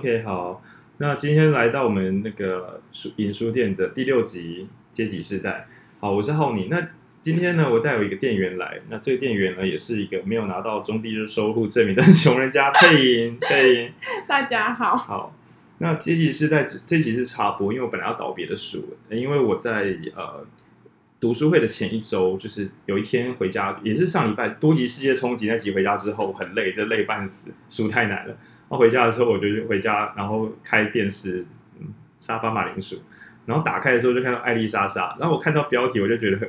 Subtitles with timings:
[0.00, 0.62] OK，好，
[0.96, 5.50] 那今天来到我们那个书影书店的第六集《阶级世代》。
[6.00, 6.70] 好，我是浩宁。
[6.70, 6.88] 那
[7.20, 8.80] 今天呢，我带有一个店员来。
[8.88, 12.70] 那这个店员呢，也是一个没有拿到中低收入证明的穷人家。
[12.70, 13.92] 配音配音，
[14.26, 14.96] 大家好。
[14.96, 15.36] 好，
[15.76, 20.46] 那《阶级世代》这集是插播，因为我本来要导别的书，因为我在呃
[21.20, 28.34] 读书会的前一周，就是有一天回家，也是上礼拜多级世界冲击那集回家之后，很累，这累半死，书太难了。
[28.70, 31.44] 然后回家的时候，我就回家，然后开电视，
[31.78, 31.88] 嗯，
[32.18, 33.02] 沙发马铃薯，
[33.44, 36.48] 然后打开的时候就看到艾丽莎莎，然后我看到标题，我就觉得。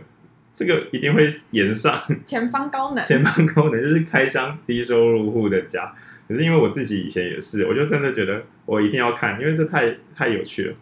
[0.54, 5.96] 这个一定会演上，前方高能，前方高能就是开箱低收入户的家。
[6.28, 10.76] 可是因为我自己以前也是，我就真的觉得我一定要看，因为这太太有趣了。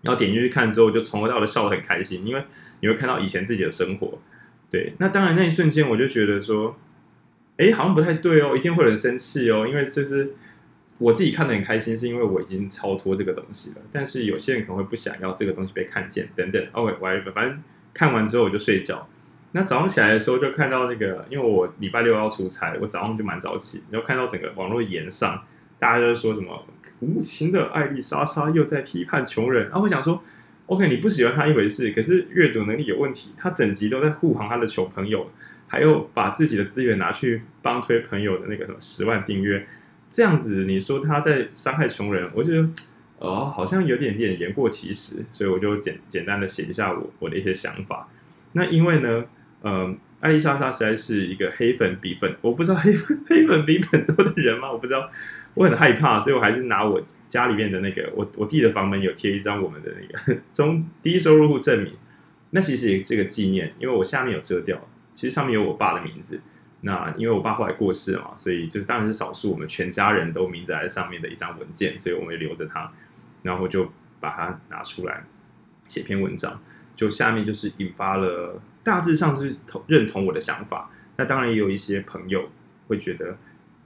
[0.00, 2.42] 然后点进去看之后，就从头到尾笑得很开心，因为
[2.80, 4.18] 你会看到以前自己的生活。
[4.70, 6.74] 对，那当然那一瞬间我就觉得说，
[7.58, 10.34] 哎，好像不太对哦，一定会有人生气哦，因为就是
[10.98, 13.76] 我自己看得很开心，是因为我已经超脱这个东西了。
[13.92, 16.66] 但是有些人可能会不想要这个东西被看见，等等。
[16.72, 17.62] OK，我反正。
[17.96, 19.08] 看完之后我就睡觉，
[19.52, 25.44] 那早上起来的时候就看到那个，因为我礼拜六要出差，我早上就蛮早起，然后看到整个网络炎上，
[25.78, 26.66] 大家就说什么
[26.98, 30.20] 无情的艾丽莎莎又在批判穷人，然后我想说
[30.66, 35.30] ，OK，你不喜欢他一回事，可是阅读能力有问题，他整集都在护航他的穷朋友，
[35.68, 39.64] 还有把自己的资源拿去帮推朋友的那个什么十万订阅，
[40.14, 42.68] 这样子你说他在伤害穷人，我觉得。
[43.16, 48.06] 哦，好像有点点言过其实，所以我就简简单的写一下我我的一些想法。
[48.52, 49.24] 那因为呢，
[49.62, 54.70] 呃，艾丽莎莎实在是一个黑粉比粉，我不知道黑粉黑粉比粉多的人吗？
[54.70, 55.08] 我不知道，
[55.54, 61.94] 我很害怕，所以我还是拿我家里面的那个，我我弟的房门有贴一张我们的那个中低收入户证明。
[62.50, 66.40] 那其实也是个纪念，因为我下面有遮掉，其实上面有我爸的名字。
[66.86, 72.92] 那因为我爸后来过世了嘛，所以就是当然是少数我们全家人都名字在上面的一张文件，所以我们也留着它。
[73.42, 75.24] 然后就把它拿出来
[75.86, 76.60] 写篇文章，
[76.96, 80.90] 就下面就是引发了大致上是同认同我的想法。
[81.16, 82.48] 那当然也有一些朋友
[82.86, 83.36] 会觉得，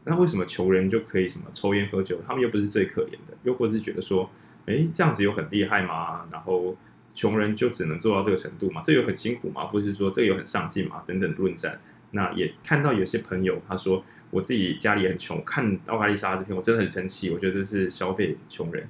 [0.04, 3.36] 那为什么穷人就可以什么抽烟喝酒，他们又不是最可怜的？
[3.42, 4.30] 又或是觉得说，
[4.66, 6.26] 哎，这样子有很厉害吗？
[6.32, 6.76] 然后
[7.14, 8.80] 穷人就只能做到这个程度吗？
[8.84, 9.66] 这有很辛苦吗？
[9.66, 11.02] 或者是说这有很上进吗？
[11.06, 11.80] 等等论战。
[12.10, 18.88] 那也看到有些朋友他说，我自己家里很穷，看到艾丽莎这篇我真的很生气，我觉得这是消费穷人。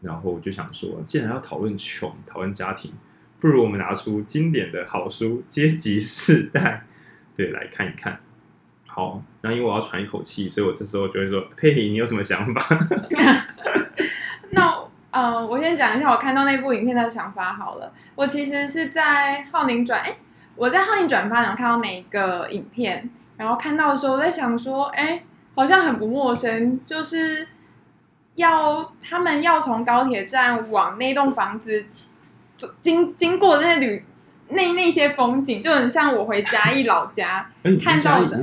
[0.00, 2.92] 然后我就想说，既然要讨论穷、讨论家庭，
[3.40, 6.84] 不如我们拿出经典的好书《阶级世代》，
[7.36, 8.20] 对，来看一看。
[8.86, 12.78] 好，那因为我要喘一口气，所以我这时候就会说：“佩仪，你有什么想法？”
[14.50, 17.92] 那呃，我先讲一下我看到那部影片的想法好了。
[18.14, 20.16] 我其实是在浩宁转，哎，
[20.58, 25.22] 我在浩宁转发，然后看到哪个影片，然后看到的时候，我在想说，哎，
[25.54, 27.48] 好像很不陌生，就是。
[28.34, 31.84] 要他们要从高铁站往那栋房子
[32.80, 34.04] 经经过的那些旅
[34.50, 37.50] 那那些风景，就很像我回嘉义老家
[37.82, 38.38] 看到的。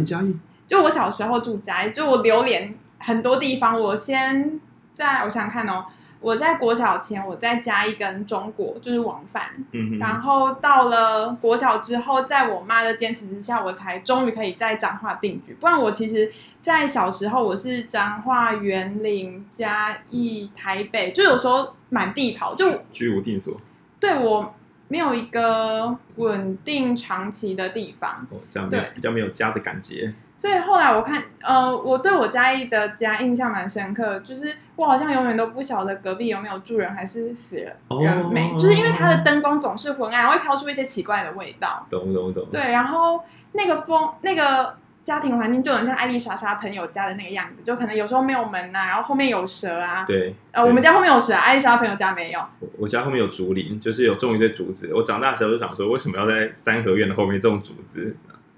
[0.68, 3.80] 就我小时候住嘉义，就我流连很多地方。
[3.80, 4.60] 我先
[4.92, 5.86] 在我想想看哦。
[6.26, 9.44] 我在国小前，我在嘉义跟中国就是往返，
[9.74, 15.54] 嗯、哼然后到了国小之后，在我妈的坚持之下，我才终于可以在彰化定居。
[15.54, 16.32] 不然我其实，
[16.64, 23.62] 在小时候我是彰化、园林、嘉义、台北，就有时候满地跑，就居无定所。
[24.00, 24.56] 对，我
[24.88, 30.12] 没有一个稳定长期的地方，哦，这样对比较没有家的感觉。
[30.46, 41.84] 所以后来我看，呃，我对我嘉义的家印象蛮深刻，就是我好像永远都不晓得隔壁有没有住人还是死人人没，哦、就是因为它的灯光总是昏暗，会飘出一些奇怪的味道。
[41.90, 42.48] 懂懂懂。
[42.52, 43.24] 对，然后
[43.54, 50.06] 那个风，那个家庭环境就很像艾丽莎莎朋友家的那个样子，就可能有时候没有门呐、啊，然后后面有蛇啊。
[50.06, 50.36] 对。
[50.52, 52.40] 呃，我们家后面有蛇，艾丽莎莎朋友家没有。
[52.60, 54.94] 我我家后面有竹林，就是有种一堆竹子。
[54.94, 58.16] 我长大的时候就想说，为什么要在三合院的后面种竹子？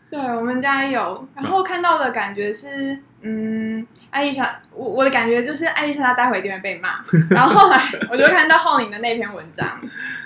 [0.09, 7.77] 对，我们家有，然后看到的感觉是，嗯，艾丽莎，我我的感觉就是艾丽莎她待会一定会被骂， 然后后来
[8.09, 9.81] 我就看到浩宁的那篇文章，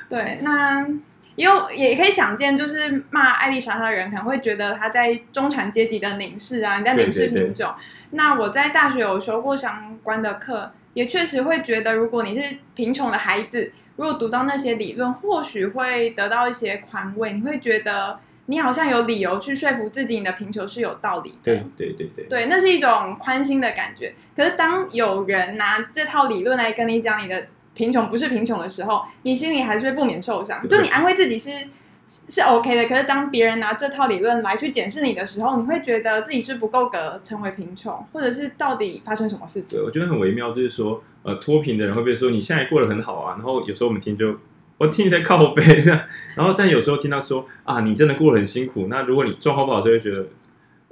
[0.08, 0.88] 对，那
[1.36, 7.74] 也有也可以想见，就是骂艾丽莎她的人可能会觉得她在中产阶级的凝视啊，你在凝视贫穷。
[8.12, 18.20] 那我在大学有修过相关的课，也确实会觉得，如果你是贫穷的孩子，如果读到那些理论，或许会得到一些宽慰，你会觉得。
[18.52, 21.38] 你好像有理由去说服自己，你的贫穷是有道理的。
[21.46, 24.14] 对对对对，对，那是一种宽心的感觉。
[24.36, 30.68] 可是当有人拿这套理论来跟你讲你的贫穷不是贫穷的时候，你心里还是会不免受伤。
[30.68, 31.50] 就你安慰自己是
[32.28, 32.90] 是 OK 的。
[32.90, 39.80] 可是当别人拿这套理论来去检视你的时候，你会觉得自己是不够格成为贫穷，或者是到底发生什么事情？
[39.80, 43.36] 对，我觉得很微妙，就是说，呃，脱贫的人会不会说你现在过得很好啊？
[43.38, 44.36] 然后有时候我们听就
[44.82, 46.02] 我听你在靠背这样，
[46.34, 48.88] 然后但有时候听到说啊，你真的过得很辛苦。
[48.90, 50.26] 那如果你状况不好，就会觉得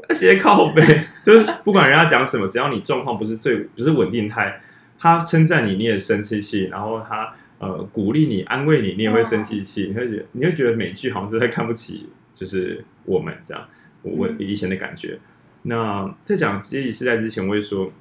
[0.08, 0.84] 那些靠背，
[1.26, 4.62] 就是不管人家讲什么，只要你状况不是最不是稳定态。
[5.00, 9.88] 他称赞你，你也生气气；然后他呃鼓励你、安慰你，你也会生气气。
[9.88, 13.66] 你会觉得，你会觉得每句好像是在看不起，就是我们这样。
[14.04, 15.18] 我以前的感觉。
[15.64, 17.92] 嗯、那在讲阶级世代之前，我会说，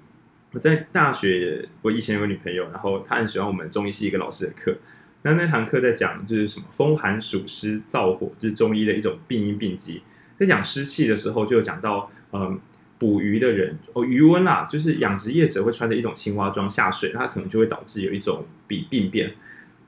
[0.52, 4.76] 我在大学，我以前有个女朋友，然后她很喜欢我们中医系一个老师的课。
[5.22, 10.02] 那那堂课在讲就是什么风寒暑湿燥火，就是中医的一种病因病机。
[10.38, 12.60] 在讲湿气的时候，就有讲到嗯。
[13.00, 19.34] 捕鱼的人哦，鱼塭啦，就是养殖业者会穿着一种青蛙装下水，它可能就会导致有一种比病变。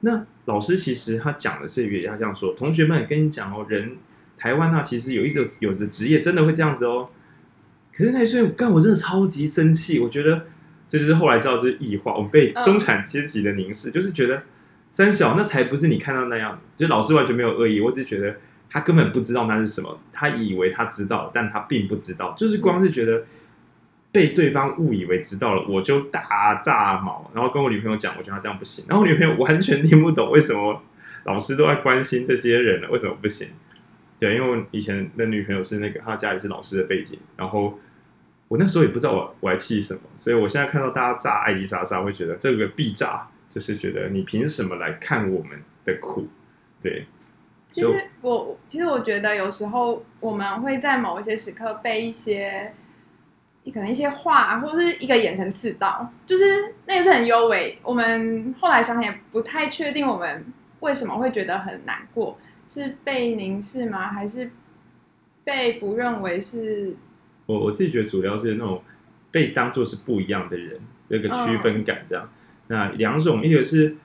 [0.02, 3.96] 那老师其实他讲的是，也要这样说，同学们跟你讲哦，人
[4.36, 7.08] 台湾啊，其实有一种有的职业真的会这样子哦。
[7.92, 10.46] 可是那时候我干，我真的超级生气，我觉得
[10.86, 14.40] 这就是后来知道这是异化，我们被中产阶级的凝视，就是觉得
[14.90, 18.36] 三小那才不是你看到那样，就老师完全没有恶意，我只是觉得。
[18.72, 22.32] 他根本不知道那是什么，他以为他知道，但他并不知道。
[22.38, 23.24] 就是光是觉得
[24.12, 28.84] 被对方误以为知道了，我就大炸毛，然后跟我女朋友讲，我觉得他这样不行。
[28.86, 30.80] 然后我女朋友完全听不懂为什么
[31.24, 32.86] 老师都在关心这些人呢？
[32.92, 33.48] 为什么不行？
[34.20, 37.76] 对，因为我以前的女朋友是那个，她家里是老师的背景，然后
[38.46, 46.26] 我那时候也不知道我我还气什么，所以我现在看到大家炸艾丽莎莎，会觉得这个必炸，就是觉得你凭什么来看我们的苦？
[46.80, 47.06] 对。
[47.72, 52.74] 其实我其实我觉得有时候我们会在某一些时刻被一些
[53.72, 57.78] 可能一些话或者是一个眼神刺到，就是那也是很幽微。
[57.84, 60.44] 我们后来想想也不太确定我们
[60.80, 62.36] 为什么会觉得很难过，
[62.66, 64.08] 是被凝视吗？
[64.08, 64.50] 还是
[65.44, 66.96] 被不认为是？
[67.46, 68.82] 我我自己觉得主要是那种
[69.30, 72.24] 被当做是不一样的人，有个区分感这样。
[72.24, 72.39] 嗯、
[72.70, 73.96] 那两种，一个是。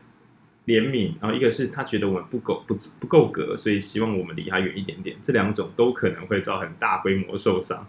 [0.68, 5.16] 怜悯，然后一个是他觉得我们不够不不够格，所以希望我们离他远一点点。
[5.22, 7.88] 这两种都可能会造成大规模受伤，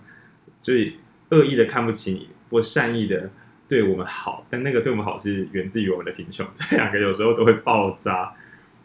[0.61, 0.97] 所以
[1.31, 3.31] 恶意的看不起你，或善意的
[3.67, 6.47] 对我们好，但那个对我们好是源自于我们的贫穷。
[6.53, 8.35] 这两个有时候都会爆炸。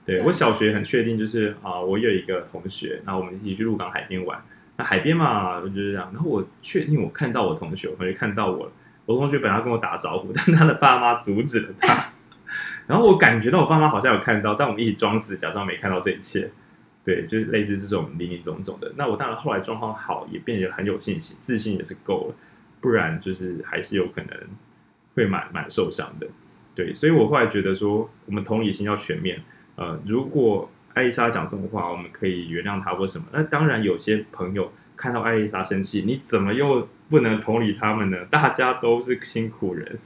[0.05, 4.41] 对，我小学很确定，就是啊，我有一个同学，然后我们一起去鹿港海边玩。
[4.77, 6.09] 那海边嘛，就是这样。
[6.13, 8.71] 然后我确定我看到我同学，我同学看到我，
[9.11, 12.05] 我同学本来要跟我打招呼， 但他的爸妈阻止了他。
[12.87, 16.49] 然后我感觉到我爸妈好像有看到，但我们一起装死，假装没看到这一切。
[17.03, 18.91] 对，就是类似这种林林总总的。
[18.95, 22.35] 那我当然后来状况好，也变得很有信心，自信也是够了。
[22.79, 24.37] 不然就是还是有可能
[25.15, 26.27] 会蛮蛮受伤的。
[26.75, 29.41] 对，所以我后来觉得说，我们同理心要全面。
[29.75, 33.25] 呃，如果艾丽莎讲这种话，我们可以原谅她或什么。
[33.31, 38.17] 那当然，有些朋友看到艾丽莎生气，你怎么又不能同理他们呢？
[38.29, 39.99] 大家都是辛苦人。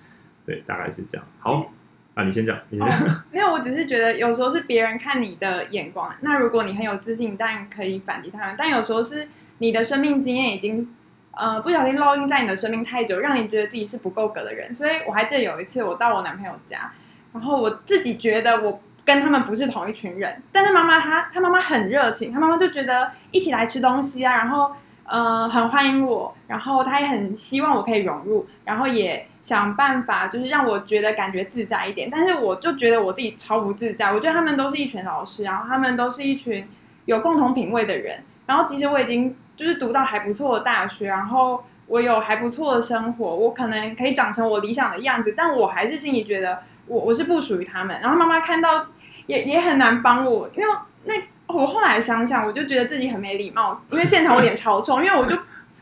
[0.46, 1.28] 对，大概是这样。
[1.40, 1.74] 好。
[2.14, 2.58] 啊，你先讲。
[2.70, 3.00] 你先讲。
[3.08, 6.16] 哦，没有，我只是觉得有时候是别人看你的眼光。
[6.22, 8.56] 那如果你很有自信，当然可以反击他们。
[8.58, 9.28] 但有时候是
[9.58, 10.88] 你的生命经验已经，
[11.32, 14.74] 呃，不小心烙印在你的生命太久，让你觉得自己是不够格的人。
[14.74, 16.90] 所以我还记得有一次，我到我男朋友家，
[17.34, 20.42] 然后我自己觉得我跟他们不是同一群人。
[20.52, 24.72] 但是妈妈她，她妈妈很热情，她妈妈就觉得一起来吃东西啊，然后。
[25.08, 32.10] 呃，很欢迎我，然后她也很希望我可以融入，然后也想办法就是让我觉得感觉自在一点。
[32.12, 34.12] 但是我就觉得我自己超不自在。
[34.12, 36.68] 我觉得他们都是一群老师，然后他们都是一群
[37.06, 38.24] 有共同品味的人。
[38.48, 47.96] 然后即使我已经就是读到还不错的大学，然后我有还不错的生活，我可能可以长成我理想的样子，但我还是心里觉得我我是不属于他们。
[48.02, 48.88] 然后妈妈看到
[49.28, 50.66] 也也很难帮我，因为
[51.06, 51.14] 那。
[51.48, 55.38] 我后来想想，我就觉得自己很没礼貌，因为现场我脸 超臭，因为我就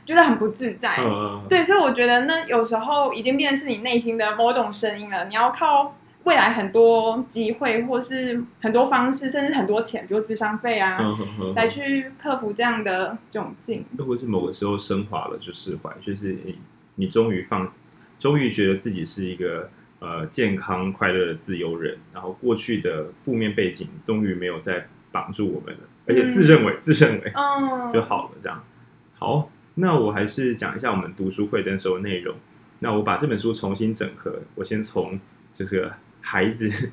[0.05, 0.97] 觉得很不自在。
[1.47, 5.25] 对，所以我觉得那有时候已经变成是你内心的某种声音了。
[5.25, 5.95] 你要靠
[6.25, 10.99] 未来很多机会，或是很多方式，甚至很多钱，比如智商费啊，
[11.55, 13.85] 来去克服这样的窘境。
[13.97, 16.59] 如果是某个时候升华了，就释怀，就是你
[16.95, 17.71] 你终于放，
[18.19, 19.69] 终于觉得自己是一个
[20.03, 24.87] 呃健康快乐的自由人，然后过去的负面背景终于没有再。
[25.13, 27.31] 绑住我们了，而且自认为、嗯、自认为
[27.93, 28.63] 就好了，这样。
[29.13, 32.35] 好，那我还是讲一下我们读书会的时候内容。
[32.79, 35.19] 那我把这本书重新整合，我先从
[35.51, 36.89] 就是孩子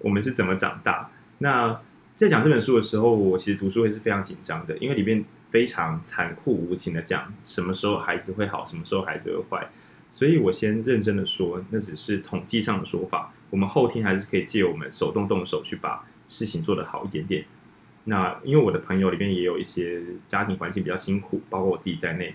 [0.00, 1.12] 我们是怎么长大。
[1.38, 1.80] 那
[2.16, 9.70] 在讲这本书的时候，我其实读书会是非常紧张的，因为里面非常残酷无情的讲什么时候孩子会好，什么时候孩子会坏。
[10.12, 13.32] 所以我先认真的说，那只是统计上的说法。
[13.50, 17.44] 我们后天还是可以借我们手动动手去把事情做得好一点点。
[18.04, 22.34] 那因为我的朋友里面也有一些家庭环境比较辛苦，包括我自己在内。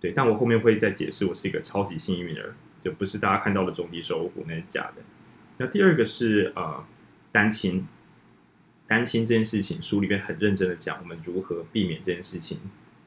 [0.00, 5.02] 对，但我后面会再解释，我是一个超级幸运儿，就不是大家看到的中低收入，那是假的。
[5.58, 6.84] 那第二个是呃
[7.30, 7.86] 单亲，
[8.86, 12.58] 单亲这件事情，书里面很认真的讲，我们如何避免这件事情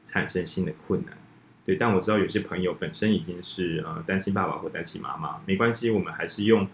[0.04, 1.16] 产生新的困难。
[1.64, 6.68] 对，但我知道有些朋友本身已经是呃单亲爸爸或单亲妈妈，没关系，我们还是用，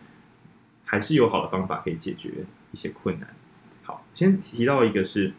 [0.84, 2.30] 还是有好的方法可以解决
[2.72, 3.28] 一些困难。
[3.84, 5.32] 好，先提到一个是。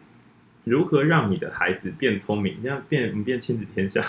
[0.64, 2.62] 如何让你的孩子变聪明？
[2.62, 4.00] 这样变，变亲子天下。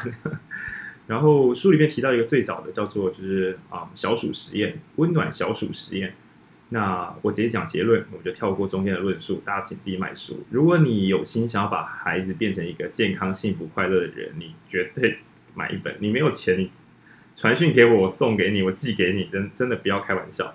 [1.08, 6.14] 然后书里面提到一个最早的，叫做就是啊小鼠实验，温暖小鼠实验。
[6.70, 10.44] 那我直接讲结论，我们就跳过中间的论述，大家请自己买书。
[10.52, 15.18] 如果你有心想要把孩子变成一个健康、幸福、快乐的人，你绝对
[15.56, 15.96] 买一本。
[16.00, 16.70] 你没有钱，你
[17.36, 20.54] 传讯给我，我送给你，我寄给你，真真的不要开玩笑。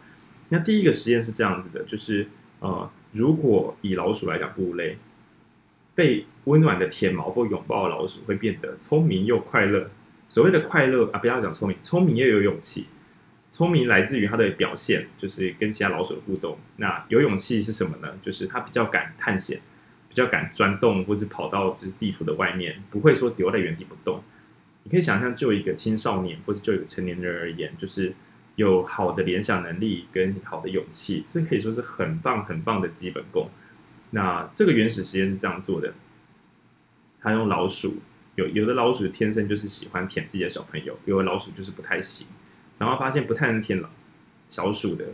[0.49, 2.26] 那第一个实验是这样子的，就是
[2.61, 4.97] 呃，如果以老鼠来讲，哺乳类。
[5.95, 9.90] 被温暖的舔毛或拥抱的老鼠会变得聪明又快乐。
[10.28, 12.87] 所谓的快乐啊，不要讲聪明，聪明又有勇气。
[13.50, 16.57] 聪明来自于它的表现，就是跟其他老鼠互动。
[16.76, 18.17] 那有勇气是什么呢？
[18.23, 19.61] 就是它比较敢探险，
[20.09, 24.23] 比较敢钻洞，或是跑到就是地图的外面，不会说留在原地不动。
[24.85, 28.15] 你可以想象，就一个青少年，或是就一个成年人而言，就是
[28.57, 33.49] 有好的联想能力跟好的勇气，这可以说是很棒很棒的基本功。
[34.11, 35.93] 那这个原始实验是这样做的，
[37.21, 37.97] 他用老鼠，
[38.37, 42.27] 有有的老鼠天生就是喜欢舔自己的小朋友，有的老鼠就是不太行，
[42.79, 43.91] 然后发现不太能舔了
[44.49, 45.05] 小鼠的，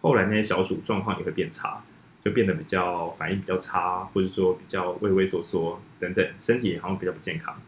[0.00, 1.82] 后来那些小鼠状况也会变差，
[2.24, 7.60] 就变得比较反应比较差，或者说比较畏畏缩缩等等，身体好像比较不健康。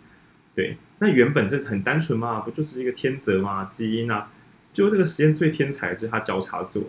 [0.55, 4.31] 对，那原本这是很单纯嘛，不就是一个天择嘛，基因啊？
[4.73, 6.83] 就这个实验最天才就是他交叉做，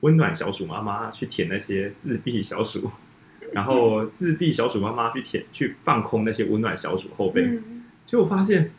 [0.00, 2.90] 温暖小鼠妈妈去舔那些自闭小鼠。
[3.52, 8.72] 然后自闭小鼠妈妈去舔，去放空那些温暖小鼠后背，嗯、结果发现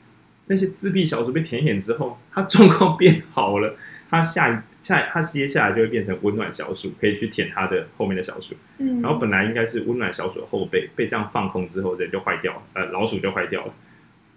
[0.47, 3.77] 那些自闭小鼠被舔一舔之后，它状况变好了。
[4.09, 8.53] 它下下它接下来就会变成温暖小鼠，可以去舔它的后面的小鼠。
[8.79, 13.73] 嗯、然后本来应该是温暖小鼠的后背，被这样放空之后，人就坏掉了，呃，老鼠就坏掉了。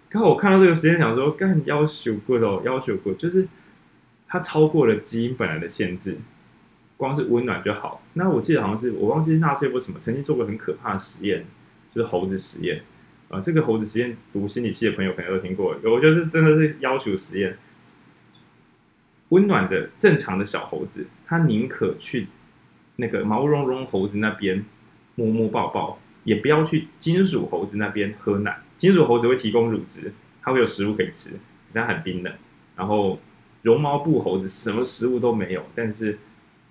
[0.09, 3.47] 刚好我看到这个实验，想说，干要求过哦，要求过，就是
[4.27, 6.17] 它超过了基因本来的限制。
[6.97, 8.03] 光是温暖就好。
[8.15, 11.45] 那我记得好像是我忘记是纳粹或什么曾经做过很可怕的实验，
[11.95, 12.81] 就是猴子实验。
[13.29, 15.77] 啊、这个猴子实验读心理系的朋友可能都听过。
[15.83, 17.57] 我觉得是真的是要求实验。
[19.29, 22.27] 温暖的正常的小猴子，它宁可去
[22.95, 24.65] 那个毛茸茸猴子那边
[25.15, 28.57] 摸摸抱抱，也不要去金属猴子那边喝奶。
[28.79, 32.33] 金属猴子会提供乳汁，它会有食物可以吃，可是它很冰冷。
[32.75, 33.19] 然后
[33.61, 36.17] 绒毛布猴子什么食物都没有，但是。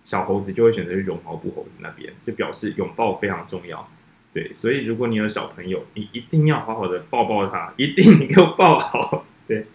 [0.04, 3.86] 小猴子就会选择去绒毛布猴子那边，就表示拥抱非常重要。
[4.32, 9.26] 对，所以如果你有小朋友，你一定要好好的抱抱他，一定你给我抱好。
[9.46, 9.66] 对，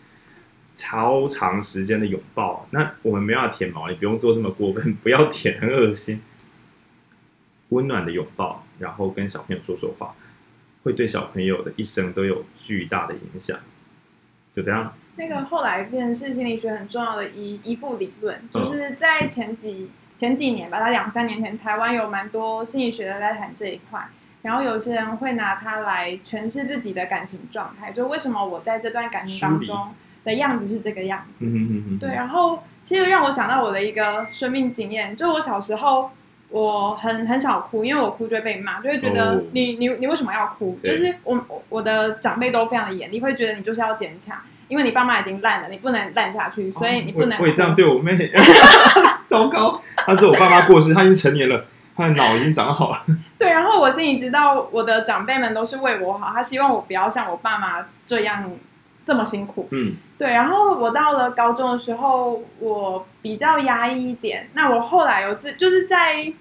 [0.73, 2.67] 超长时间的拥抱。
[2.71, 6.19] 那我们没有舔毛，你不用做这么过分， 不要舔，很恶心。
[7.69, 10.15] 温暖的拥抱，然后跟小朋友说说话，
[10.83, 13.57] 会对小朋友的一生都有巨大的影响。
[14.55, 14.93] 就这样。
[15.15, 19.89] 那个后来变成是心理学很重要的依依附理论，就是在前几。
[20.15, 24.07] 前几年吧，他两三年前，台湾有蛮多心理学的在谈这一块，
[24.43, 31.45] 然后有些人会拿它来诠释自己的感情状态，就为什么我在这段感情当中的样子是这个样子。
[31.45, 36.11] 嗯、对，然后其实让我想到我的一个生命经验，就我小时候
[36.53, 40.77] 我很很少哭，因为我哭就会被骂，就会觉得你、哦、你你为什么要哭？
[40.83, 44.37] 就是我我的长辈都非常的严厉，会觉得你就是要坚强。
[44.67, 47.37] 因为你爸妈已经烂了，你不能烂下去，所以你不能。
[47.39, 48.31] 会这样对我妹？
[49.25, 49.81] 糟糕！
[49.97, 53.01] 他是我爸妈过世，他已经成年了，他的脑已经长好了。
[53.37, 58.49] 对，然后我心里知道，我的长辈们都是为我好，他希望我不要像我爸妈这样
[59.05, 59.67] 这么辛苦。
[59.71, 60.29] 嗯，对。
[60.29, 64.49] 然后我到了高中的时候，我比较压抑一点。
[64.53, 66.31] 那我后来有自，就是在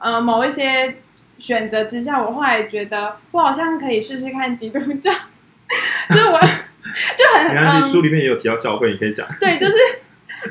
[0.00, 0.96] 呃某一些
[1.38, 5.12] 选择之下，我后来觉得我好像可以试试看基督教，
[6.10, 6.40] 就是我。
[7.16, 9.24] 就很， 你看书里面也有提到教会，嗯、你可以讲。
[9.38, 9.76] 对，就是，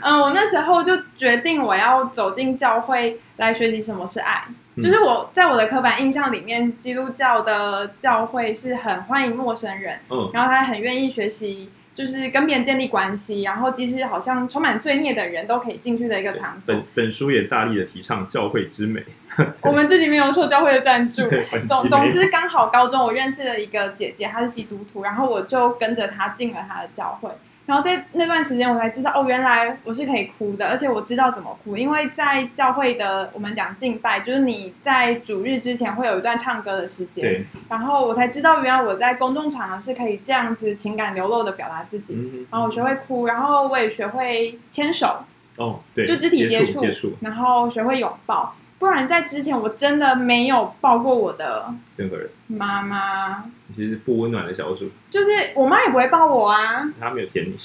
[0.02, 4.44] 嗯，我那时候就决定我要走进教会来学习什么是爱。
[4.76, 11.70] 嗯、就是我在我的刻板印象里面，基督教的教会是很欢迎陌生人，嗯，然后他很愿意学习。
[12.00, 16.74] 就是跟别人建立关系，然后即使好像充满罪孽的人都可以进去的一个场所。
[16.74, 19.04] 本本书也大力的提倡教会之美。
[19.64, 21.22] 我们自己没有受教会的赞助。
[21.68, 27.30] 总总之，刚好高中我认识了一个姐姐，她是基督徒，然后我就跟着她进了她的教会。
[27.70, 45.20] 然后在那段时间，我才知道哦，原来我是可以哭的，而且我知道怎么哭，因为在教会的我们讲敬拜，就是你在主日之前会有一段唱歌的时间，对，然后我才知道原来我在公众场合是可以这样子情感流露的表达自己，嗯、然后我学会哭，然后我也学会牵手，
[45.58, 48.56] 哦，对，就肢体接触，接触，然后学会拥抱。
[48.80, 51.66] 不然在之前我真的没有抱过我的
[51.98, 53.44] 任何人妈妈，
[53.76, 57.58] 其实是不温暖的小鼠，就是我妈也不会抱我啊，她没有舔你，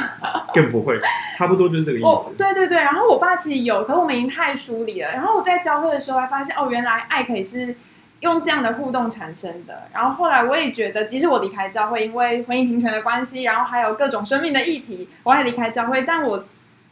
[0.54, 0.98] 更不会，
[1.36, 2.06] 差不多就是这个意思。
[2.06, 5.12] 哦，对对对，然后我爸其实有，可是我们已经太疏离了。
[5.12, 7.76] 然后我在教会的时候还发现，哦，原来爱可以是
[8.20, 9.82] 用这样的互动产生的。
[9.92, 16.42] 然后后来我也觉得，即使我离开教会，因为婚姻平权的关系，然后还有各种生命的议题，我还离开教会，但我。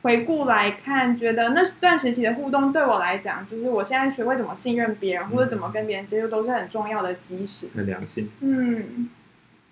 [0.03, 7.69] 回顾来看，觉得那段时期的互动对我来讲，就是我现在学会怎么信任别人，或者怎么跟别人接触，都是很重要的基石。
[7.75, 8.31] 很良心。
[8.41, 9.11] 嗯，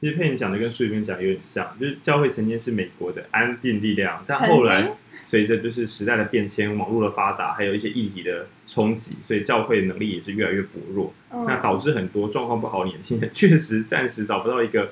[0.01, 4.91] 其实佩妮讲的跟书里面讲的有点像，就是教会曾经是美国的安定力量，但后来
[5.25, 11.15] 随着就是时代的变迁、网络的发达，还有一些议题的冲击，所以教会的能力也是越来越薄弱。
[11.33, 14.91] 嗯、那导致很多状况不好的年轻人， 确实暂时找不到一个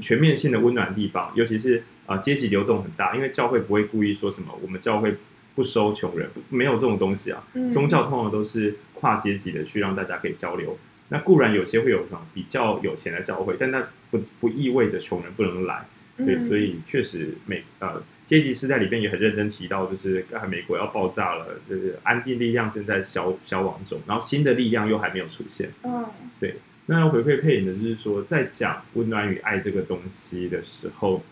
[0.00, 1.82] 全面性的温暖的地方，尤其是。
[2.08, 5.14] 啊，阶级流动很大，因为教会不会故意说什么，我们教会
[5.54, 7.44] 不收穷人，没有这种东西啊。
[7.52, 10.78] 嗯、宗教通常都是跨阶级的，去让大家可以交流。
[11.10, 15.84] 那固然有些会有什么比较有钱的教会，但那不不意味着穷人不能来。
[16.16, 25.68] 对，嗯、所以确实美呃阶级是在里边也很认真提到，就是美国要爆炸了，就是安定力量正在消消亡中，然后新的力量又还没有出现。
[25.82, 26.06] 嗯，
[26.40, 26.54] 对。
[26.86, 31.22] 那要回馈配影的就是说，在讲温暖与爱这个东西的时候。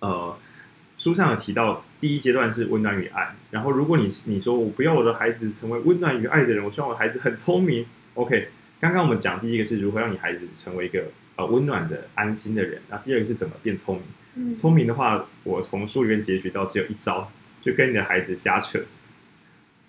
[0.00, 0.36] 呃，
[0.98, 3.34] 书上有提到，第一阶段是温暖与爱。
[3.50, 7.86] 然后，如果你你说我不要我的孩子成为温暖与爱的人，我希望我的孩子很聪明。
[8.14, 8.48] OK，
[8.80, 11.04] 刚刚我们讲第一个是如何让你孩子成为一个
[11.36, 12.80] 呃温暖的、安心的人。
[12.88, 14.04] 那第二个是怎么变聪明？
[14.36, 17.30] 嗯、聪明的话，我从书里面截取到只有一招，
[17.62, 18.80] 就跟你的孩子瞎扯。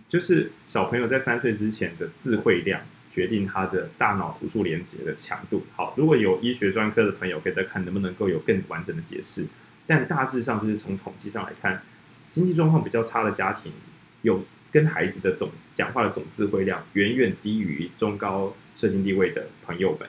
[0.09, 5.63] 就是小朋友在三岁之前的智慧量，决定他的大脑突触连接的强度。
[5.75, 9.45] 好，如果有医学专科的朋友，可以再看能不能够有更完整的解释。
[9.87, 11.81] 但大致上就是从统计上来看，
[12.29, 13.71] 经济状况比较差的家庭，
[14.21, 20.07] 有跟孩子的总讲话的总智慧量远远低于中高社经地位的朋友们。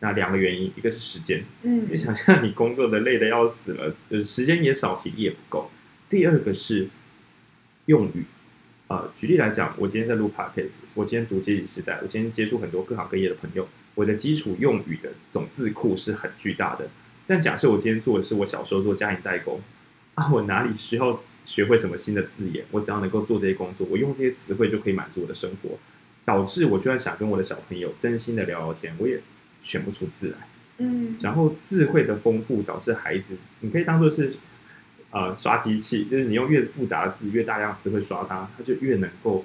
[0.00, 5.70] 那两个原因，一个是时间，嗯，你想象你工作的累的要死了，就是时间也少，体力也不够。
[6.08, 6.88] 第二个是
[7.86, 8.24] 用语，
[8.88, 16.88] 呃，举例来讲，我今天在录 podcast，我今天读阶级时代，我今天接触很多各行各业的朋友，我的基础用语的总字库是很巨大的。
[17.26, 19.60] 但假设我今天做的是我小时候做家庭代工
[20.14, 22.64] 啊，我哪里需要学会什么新的字眼？
[22.70, 25.78] 我只要能够做这些工作，我用这些词汇就可以满足我的生活。
[26.26, 29.20] 导致我就算想跟我的小朋友真心的聊聊天，我也
[29.60, 30.48] 选不出字来。
[30.78, 34.32] 嗯，然后智慧的丰富导致孩子，你可以当做是
[35.10, 39.44] 呃刷机器，就是你用越复杂的字、越大量词汇刷它，它就越能够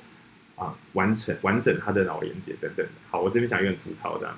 [0.56, 2.86] 啊完成完整它的脑连接等等。
[3.10, 4.38] 好，我这边讲有点粗糙这样。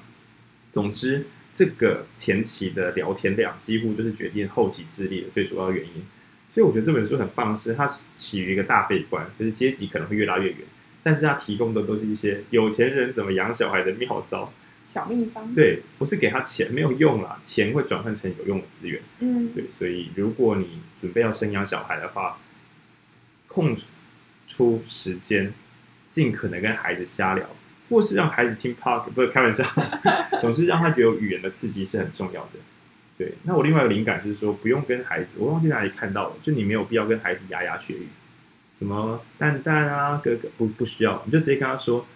[0.71, 1.25] 总之。
[1.53, 6.03] 这个前期的聊天量几乎就是决定后期智力的最主要原因，
[6.49, 7.85] 所以我觉得这本书很棒，是它
[8.15, 10.57] 起于一个大悲观，就是阶级可能会越拉越远，
[11.03, 14.53] 但是它提供的都是一些有钱人怎么养小孩的妙招、
[14.87, 15.53] 小秘方。
[15.53, 19.01] 对，不是给他钱没有用啦，钱会转换成有用的资源。
[19.19, 22.37] 嗯，对，所以如果你准备要生养小孩的话，
[23.47, 23.75] 空
[24.47, 25.53] 出时间，
[26.09, 27.49] 尽可能跟孩子瞎聊。
[27.91, 29.63] 或是让孩子听 Park，不是开玩笑，
[30.41, 32.51] 总是让他觉得有语言的刺激是很重要的。
[33.17, 38.08] 对，那我另外一个灵感就是说，不用跟孩子，我忘记哪里看到了，就你没有必要跟孩子牙牙学语，
[38.80, 42.08] 什么蛋蛋啊，哥哥不不需要，你就直接跟他说，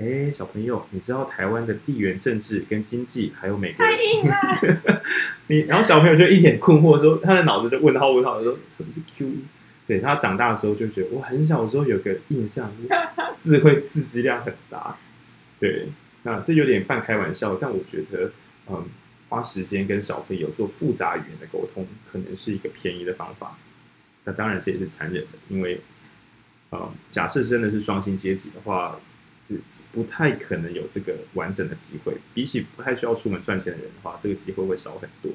[0.00, 5.02] 哎、欸，小朋友，你知道台湾的地缘政治跟经济，还有美国，太硬了。
[5.46, 9.34] 你然后小朋友就一脸困惑说，他的脑子就问号问号，说什么是 QE？
[9.86, 12.70] 对，他长大的时候就觉得，我很小的时候有个印象，
[13.38, 14.96] 智慧刺激量很大。
[15.60, 15.88] 对，
[16.22, 18.30] 那这有点半开玩笑，但我觉得，
[18.68, 18.84] 嗯，
[19.28, 23.58] 花时间跟小朋友做复杂语言的沟通，可能是一个便宜的方法。
[24.24, 25.80] 那当然这也是残忍的，因为，
[26.72, 29.00] 嗯，假设真的是双薪阶级的话，
[29.92, 32.14] 不太可能有这个完整的机会。
[32.34, 35.32] 比起不太需要出门赚钱的人的话，这个机会会少很多。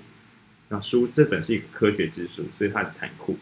[0.69, 3.38] 那书这本是一个科学之书，所以它很残酷。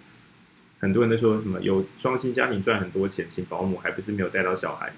[0.80, 4.91] 很多人都说什么有双薪家庭赚很多钱，请保姆还不是没有带到小孩。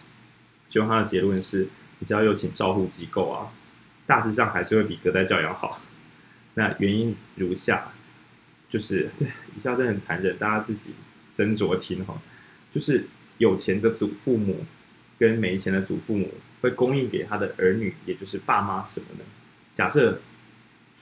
[0.74, 1.68] 最后他的结论是，
[2.00, 3.54] 你只要有请照护机构啊，
[4.08, 5.80] 大致上还是会比隔代教养好。
[6.56, 7.92] 那原因如下，
[8.72, 9.24] 就是这
[9.56, 10.96] 以下真的很残忍，大家自己
[11.38, 12.20] 斟酌听哈。
[12.72, 13.06] 就是
[13.38, 14.66] 有钱的祖父母
[15.20, 19.24] 跟没钱的祖父母会供应给他的儿女，也就是爸妈什么呢？
[19.76, 20.22] 假设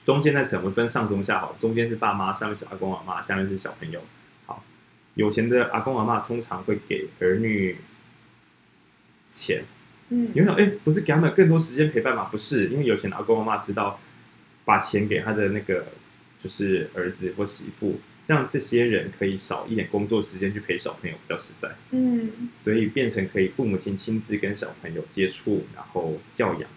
[0.04, 4.02] 中间那层我们分上中下好，中间是爸妈，上面是阿公阿妈，下面是小朋友。
[4.44, 4.62] 好，
[5.14, 7.78] 有钱的阿公阿妈通常会给儿女
[9.32, 9.64] 钱。
[10.10, 12.28] 嗯，你会想，哎，不是给他们更多时间陪伴吗？
[12.30, 13.98] 不是，因为有钱的阿公阿妈知道，
[14.64, 15.86] 把钱给他的那个
[16.38, 21.70] 就是儿子或媳妇，让这些人可以少一点工作时间去陪小朋友，比较实在。
[21.92, 26.68] 嗯，所以变成可以父母亲亲自跟小朋友接触，然后教养。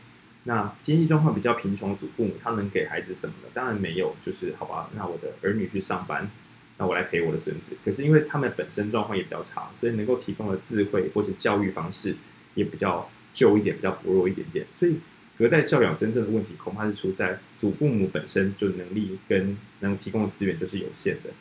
[0.47, 3.49] 那经济状况比较贫穷的祖父母，他能给孩子什么呢？
[3.53, 6.29] 当然没有，就是好吧，那我的儿女去上班，
[6.77, 7.75] 那我来陪我的孙子。
[7.83, 12.15] 可是因为他们本身状况也比较差，所以能够提供的智慧或是教育方式
[12.55, 13.09] 也比较。
[13.35, 14.95] 旧一点，比较薄弱一点点，所以
[15.37, 21.31] 隔代教养真正的问题，恐怕是出在祖父母本身就能力跟能提供的资源就是有限的，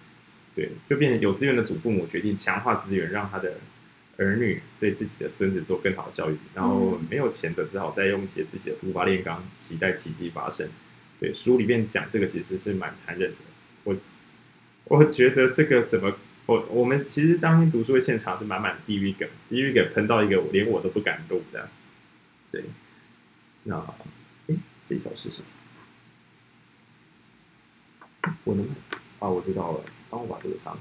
[0.57, 3.59] 对，就变成有资源的祖父母决定强化资源，让他的
[4.17, 10.69] 儿女对自己的孙子做更好的教育，然后没有钱的只好再用一些自己的土法炼钢，期待奇迹发生。
[11.21, 13.37] 对，书里面讲这个其实是蛮残忍的，
[13.85, 13.97] 我
[14.87, 16.17] 我觉得这个怎么？
[16.47, 21.69] 我我们其实当天读书会现场是满满地狱梗，地狱梗喷到一个连我都不敢录的。
[22.53, 22.65] 对，
[23.65, 23.77] 那
[24.49, 24.55] 哎，
[24.89, 25.41] 这条是什
[28.23, 28.35] 么？
[28.45, 28.65] 我能
[29.19, 29.81] 啊，我知道了，
[30.11, 30.81] 帮我把这个插上。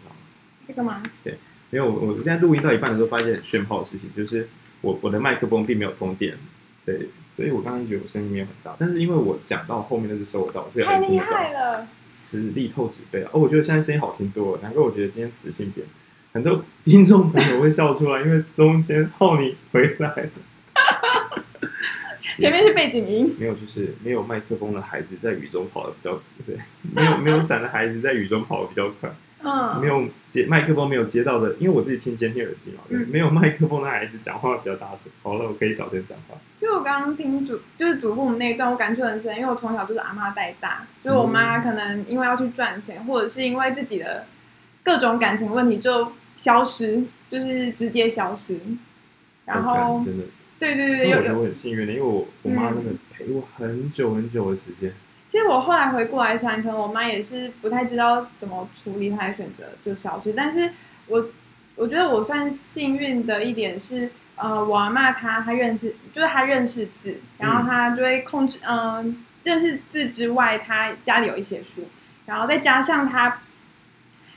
[0.68, 1.02] 这个吗？
[1.24, 1.38] 对，
[1.70, 4.48] 没有，我我现在录音到一半的时候，发现很炫炮的事情，就是
[4.82, 6.38] 我我的麦克风并没有通电，
[6.86, 11.88] 对，所以我刚刚觉得我声音没有很大，但是因为我讲到后面的是收得到，所以太厉害了，
[12.40, 13.30] 是力透纸背啊！
[13.34, 15.86] 哦，我觉得现在声音好听多了，难怪我觉得今天磁性点，
[16.34, 20.30] 很多听众朋友会笑出来，因为中间浩你回来了。
[22.40, 26.58] 前面是背景音，没有，就是没有麦克风的孩子在雨中跑的比较对，
[26.92, 29.10] 没有没有伞的孩子在雨中跑的比较快，
[29.44, 36.36] 嗯，没有接麦克风没有接到的，因为我自己听监听耳机嘛，嗯，没有麦克风的孩子讲话比较大声，好了，我可以小声讲话。
[36.62, 44.26] 因为我刚刚听祖就是祖父母那一段，我感触很深，因为我从小就是阿妈带大，就是我妈可能因为要去赚钱，或者是因为自己的
[44.82, 48.58] 各种感情问题就消失，就是直接消失，
[49.46, 50.24] 然后真的。
[50.60, 54.94] 对对对，有有我很幸运的，因为我我妈真的陪我很久很久的时间。
[55.34, 60.32] 其实我后来回过来想，可能我妈也是不太知道怎么处理，她的选择就消失。
[60.32, 60.72] 但是
[61.08, 61.26] 我
[61.76, 71.82] 我觉得我算幸运的一点是，呃，我阿妈她她认识，就是她认识字，然后她就会控制，嗯、呃，认识字之外，她家里有一些书，
[72.28, 73.40] 然后再加上她。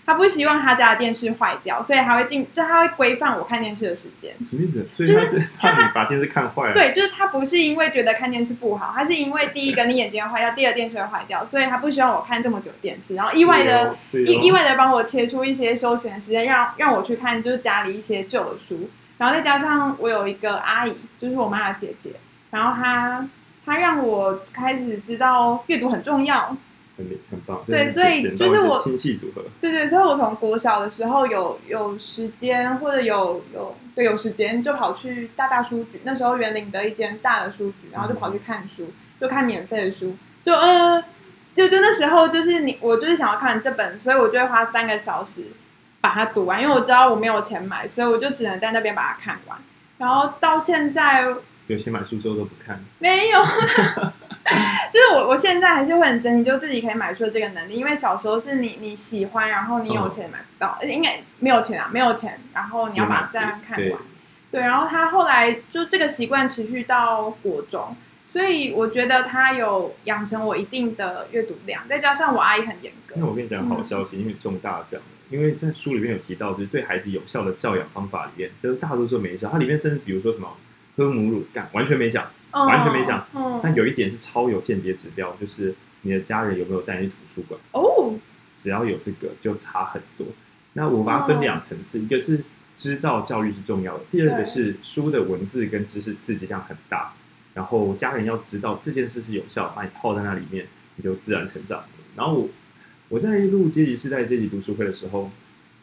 [0.07, 4.33] 他不希望他家的电视坏掉，所以他会进，就他会规范我看电视的时间。
[4.41, 4.87] 什么意思？
[4.97, 6.73] 所以他是就是怕你把电视看坏了。
[6.73, 18.89] 对，就是他不是因为觉得看电视不好，他是因为第一个你眼睛会坏掉，第二电视会坏掉，所以他不希望我看这么久的电视，然后意外的、哦哦、意意外的帮我切出一些休闲时间，让让我去看就是家里一些旧的书，
[19.19, 22.11] 然后再加上我有一个阿姨，就是我妈的姐姐，
[22.53, 23.29] 然后她
[23.65, 26.57] 她让我开始知道阅读很重要。
[26.97, 41.05] 很很棒，对，所以就是我亲戚组合，对对，所以我从国小的时候有有时间或者有有对有时间就跑去大大书局，那时候园林的一间大的书局，然后就跑去看书，就看免费的书，就嗯，
[41.53, 45.43] 就就那时候就是你我就是想要看这本，所以我就会花三个小时
[46.01, 49.59] 把它读完，因为我知道我没有钱买，所以我就只能在那边把它看完，
[49.99, 51.27] 然后到现在
[51.67, 53.43] 有钱买书之后都不看，没有。
[54.93, 57.75] 就是我，我现在还是会很珍惜，就自己可以买出的这个能力。
[57.75, 63.89] 因为小时候是你你喜欢，然后你有钱买不到，哦、应该没有钱啊，没有钱，然后你要把它这样看完。
[63.89, 63.97] 对，
[64.53, 67.97] 对，然后他后来就这个习惯持续到国中，
[68.33, 73.17] 所以我觉得他有养成我一定的阅读量，再加上我阿姨很严格。
[73.19, 79.49] 那我跟你讲好消息，因为中大奖，因为在书里面有提到，就是对孩子有效的教养方法里面，就是大多数没效。
[79.51, 80.57] 它里面甚至比如说什么
[80.97, 82.25] 喝母乳干，完全没讲。
[82.65, 88.15] 完全没讲，嗯，但有一点是超有鉴别指标，就是你的家人有没有带你去图书馆哦。
[88.57, 90.27] 只要有这个，就差很多。
[90.73, 92.41] 那我把它分两层次，一个是
[92.75, 97.13] 知道教育是重要的，第二个是书的文字跟知识刺激量很大，
[97.55, 100.67] 然后家人要知道这件事是有效，把你泡在那里面，
[100.97, 101.85] 你就自然成长。
[102.17, 102.49] 然后我
[103.11, 105.31] 我在录阶级世代阶级读书会的时候。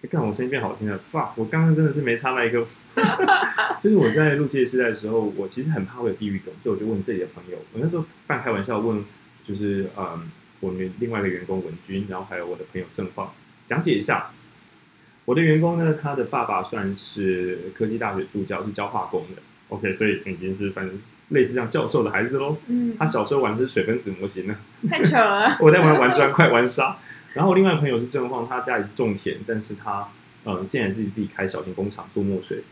[0.07, 1.29] 看我声音变好听了，fuck！
[1.35, 3.05] 我刚刚真的是没插麦克风。
[3.81, 9.03] 就是我在录这些时代的时候，我其实很怕会有地域梗，所以我就问这里的朋友，我那时候半开玩笑问，
[9.45, 13.31] 就是嗯，我们另外一个员工文君，然后还有我的朋友正晃，
[13.65, 14.27] 讲解一下。
[15.25, 19.41] 我的员工呢，他的爸爸算是科技大学助教，是教化工的。
[19.69, 22.57] OK，所以已经是反正类似像教授的孩子喽。
[22.67, 22.93] 嗯。
[22.99, 24.55] 他小时候玩的是水分子模型呢。
[24.89, 25.57] 太扯了。
[25.63, 26.97] 我在玩玩砖块玩沙。
[27.33, 30.07] 然后我另外朋友是郑晃，他家里是种田，但是他
[30.45, 32.63] 嗯现在自己自己开小型工厂做墨水。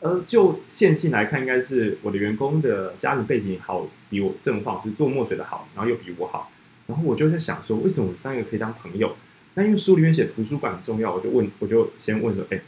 [0.00, 6.50] 呃，就线性来看，应该是我的员工的家庭背景好，比我正晃，就是做墨水的好，然后又比我好。
[6.86, 9.14] 然后我就在想说，为什么我们三个可以当朋友？
[9.54, 12.60] 那因为书里面写图书馆很重要，我就问，我就先问说，哎，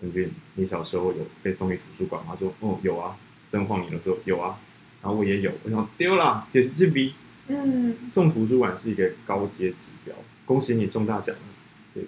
[0.00, 2.32] 文君，你小时候有被送去图书馆吗？
[2.34, 3.16] 他说，哦，有啊。
[3.50, 4.58] 郑晃你的说有啊，
[5.02, 7.14] 然后我也有，我想丢了，也是这笔。
[7.46, 10.14] 嗯，送图书馆是一个高阶指标，
[10.48, 11.32] 恭喜你中大奖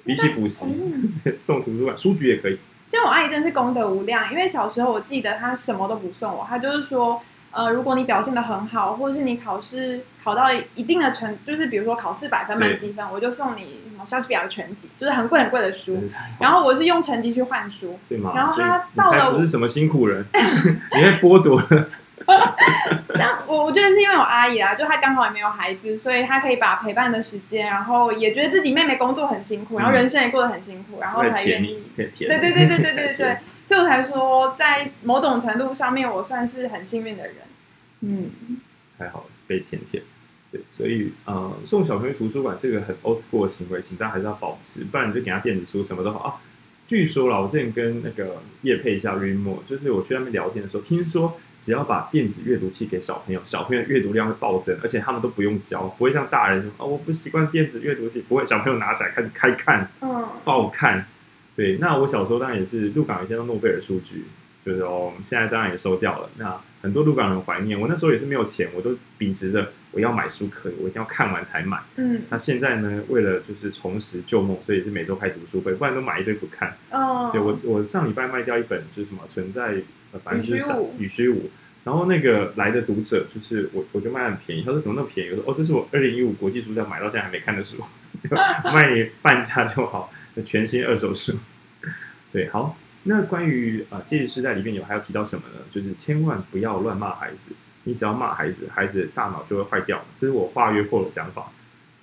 [0.04, 1.12] 比起补习，嗯、
[1.46, 2.58] 送图书馆书局也可以。
[2.88, 7.22] 其实我阿姨真是功德无量，因为小时候我记得她什么都不送我，她就是说。
[7.52, 16.00] 呃，如果你表现的很好，或者是你考试考到一定的成，就是比如说考四百分满积分，我就送你什么莎士比亚的全集，就是很贵很贵的书。
[16.38, 18.30] 然后我是用成绩去换书，对吗？
[18.36, 20.24] 然后他到了，不是什么辛苦人，
[20.94, 21.88] 你会剥夺了。
[23.14, 31.82] 但我我觉得是因为我阿姨啊，就她刚好也没有孩子，所以她可以把陪伴的时间，然后也觉得自己妹妹工作很辛苦，然后人生也过得很辛苦，然后才愿意。
[31.96, 33.36] 对 对对对对对对对。
[33.66, 37.34] 所以我才说，在某种程度上面，我算是很幸运的人。
[38.00, 38.30] 嗯，
[38.98, 40.02] 还好被甜甜。
[40.50, 46.34] 对，所以呃，送小朋友图书馆这个很 old school 的行为，请大家还是要保持，不然你就给他电子书，什么都好啊。
[46.88, 61.06] 据说啦，我之前跟那个叶佩一下 Readmoo，就是我去那边聊天的时候，听说只要把电子阅读器给小朋友，小朋友阅读量会暴增，而且他们都不用教，不会像大人说哦，我不习惯电子阅读器，不会，小朋友拿起来开始开看，嗯，爆看。
[61.56, 64.24] 对，那我小时候当然也是鹿港有些诺贝尔书局，
[64.64, 66.30] 就是哦，现在当然也收掉了。
[66.38, 71.78] 那很多鹿港人怀念，我那时候也是没有钱，我都秉持着我要买书可以，我一定要看完才买。
[71.96, 76.74] 嗯，那现在呢，为了就是重拾旧梦，所以也是每周开读书会，不然都买一堆不看。
[76.90, 79.82] 哦，对我我上礼拜卖掉一本，就是什么存在呃
[80.18, 81.50] 百分之三与虚无，
[81.84, 85.30] 然后那个来的读者就是我，我就卖很便宜，他说怎么那么便宜？
[85.30, 87.76] 我说哦，这是我二零一五国际书展买到现在还没看的书，
[88.74, 90.12] 卖你半价就好。
[90.46, 91.34] 全新二手书，
[92.32, 92.78] 对，好。
[93.02, 95.60] 那关于啊，戒严时代里面有还要提到什么呢？
[95.70, 97.52] 就是千万不要乱骂孩子，
[97.84, 100.04] 你只要骂孩子，孩子的大脑就会坏掉。
[100.18, 101.50] 这是我化约后的讲法。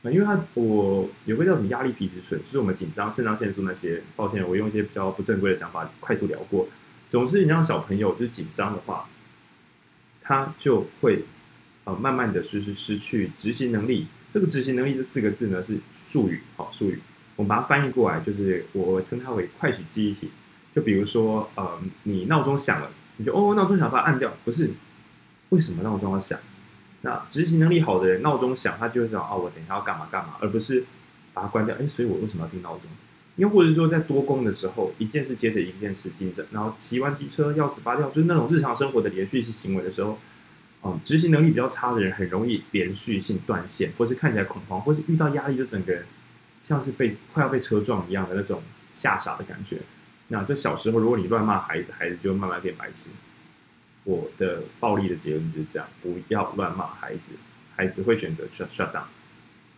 [0.02, 4.02] 那因为他我有个叫什么压力皮质醇，就是我们紧张肾上腺素那些。
[4.16, 6.68] 抱歉，我用一些比较不正规的讲法，快速聊过。
[7.10, 9.08] 总之，你让小朋友就是紧张的话，
[10.22, 11.24] 他就会
[11.86, 14.08] 呃慢慢的失失失去执行能力。
[14.34, 17.00] 这个执行能力这四个字呢是术语，好术语。
[17.38, 20.30] 我们把它翻译过来，就是我称它为快取记忆体。
[20.76, 24.32] 就比如说，呃，你闹钟响了，你就哦，闹钟响，把它按掉。
[24.44, 24.70] 不是，
[25.50, 26.38] 为什么闹钟要响？
[27.02, 30.84] 那执行能力好的人，闹钟响，他就会想，哦，我等一下要干嘛干嘛，而不是
[31.34, 31.76] 把它关掉。
[31.80, 32.82] 哎，所以我为什么要定闹钟？
[33.38, 40.20] 又或者说，在多工的时候，一件事接着一件事进展，然后骑完机车，钥匙拔掉，就是那种日常生活的连续性行为的时候，
[40.84, 46.04] 嗯，执行能力比较差的人，很容易连续性断线，或是看起来恐慌，或是遇到压力就整个人。
[46.64, 48.62] 像是被快要被车撞一样的那种
[48.94, 49.78] 吓傻的感觉。
[50.28, 53.10] 那这小时候，如果你乱骂孩子，孩子就慢慢变白痴。
[54.04, 57.32] 我的暴力的结论就是这样：不要乱骂孩子，
[57.74, 59.04] 孩子会选择 shut shut down。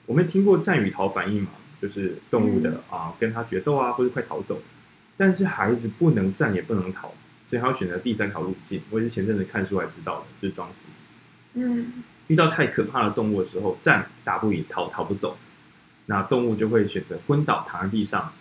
[0.08, 1.50] 我们听过战与逃反应嘛？
[1.82, 4.62] 就是动物的啊，跟他决斗啊，或者快逃走。
[5.18, 7.14] 但是孩子不能战也不能逃，
[7.50, 8.82] 所以他要选择第三条路径。
[8.90, 10.88] 我也是前阵子看书才知道的，就是装死。
[11.56, 15.38] 嗯，遇到太可怕的动物的时候，战打不赢，逃逃不走。
[16.06, 18.32] 那动物就会选择昏倒躺在地上，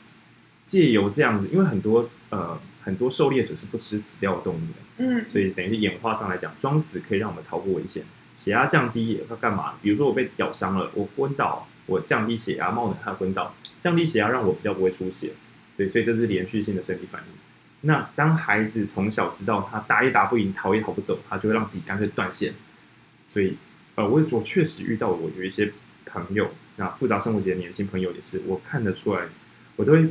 [0.64, 8.05] 借由这样子，因为很多呃很多狩猎者是不吃死掉的动物的，嗯，所以等于是演化上来讲，装死可以让我们逃过危险，
[8.37, 9.74] 血压降低也要干嘛？
[9.83, 15.33] 比如说我被咬伤了，我昏倒，我降低血压，冒冷汗昏倒，降低血压让我比较不会出血，
[15.77, 17.29] 对，所以这是连续性的生理反应。
[17.81, 22.55] 那当孩子从小知道他打也打不赢，逃也逃不走，他就会让自己干脆断线。
[23.33, 23.57] 所以
[23.96, 25.72] 呃，我我确实遇到我有一些
[26.07, 26.51] 朋友。
[26.77, 29.22] 那复杂生活节的年轻朋友也是，我看得出来，
[29.74, 30.09] 我都会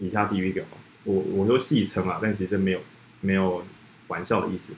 [0.00, 0.64] 以下第一个，
[1.04, 2.80] 我我都戏称啊，但其实没有
[3.20, 3.64] 没有
[4.08, 4.72] 玩笑的意思。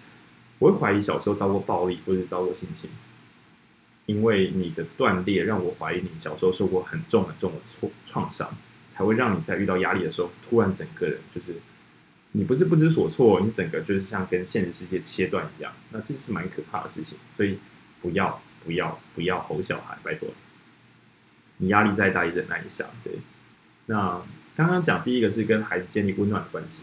[0.58, 2.90] 我会怀疑小时候遭过暴力或者遭过性侵，
[4.06, 8.48] 因为你的断裂让我怀疑你小时候受过很重很重的挫创伤，
[8.88, 11.56] 才会让你在遇到压力的时候，突然整个人就是
[12.32, 15.72] 你不是不知所措，你整个就是像跟现实世界切断一样。
[15.90, 17.58] 那这是蛮可怕的事情，所以
[18.00, 20.28] 不要不要不要吼小孩，拜托。
[21.58, 23.12] 你压力再大也忍耐一下，对。
[23.86, 24.20] 那
[24.56, 26.80] 刚刚讲第一个是跟孩子建立温暖的关系，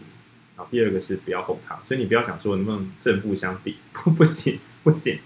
[0.56, 5.18] 然后第二个是不要吼他，所以你不要想说能不能正负相抵，不不行不行，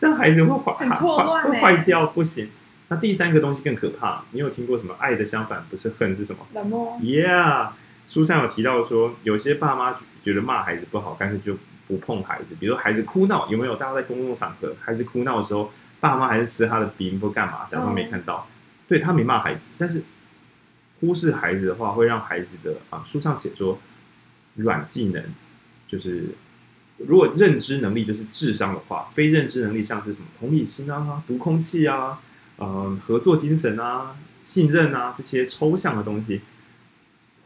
[0.00, 2.48] 这样孩子会坏，很错乱，会坏掉，不行。
[2.88, 6.46] 那第三个东西更可怕，你有听过什么爱的相反不是恨是什么？
[6.54, 6.98] 冷漠。
[7.02, 7.68] Yeah，
[8.08, 12.56] 书上有提到说，有些爸妈觉得骂孩子不好，但是就不碰孩子。
[12.58, 13.76] 比如说孩子哭闹，有没有？
[13.76, 18.46] 大家在公共场合，孩子哭闹的时候，爸妈还是吃他的饼，不干嘛，假装没看到。
[18.48, 18.56] 嗯
[18.90, 20.02] 对，他没骂孩子，但是
[20.98, 23.78] 忽视孩子的话，会让孩子的啊，书上写说，
[24.56, 25.22] 软技能
[25.86, 26.30] 就是
[27.06, 32.20] 如果认知能力就是智商的话，非认知能力像是什么同理心啊、读空气啊、
[32.56, 36.42] 啊呃合作精神啊、信任啊这些抽象的东西，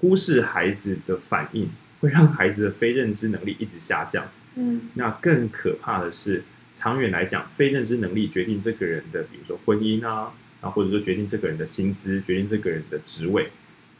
[0.00, 4.26] 忽视孩子的反应，会让孩子的非认知能力一直下降。
[4.56, 6.42] 嗯，那更可怕的是，
[6.74, 13.48] 长远来讲，非认知能力决定这个人的，比如说婚姻啊，啊，或者说决定这个人的薪资，决定这个人的职位，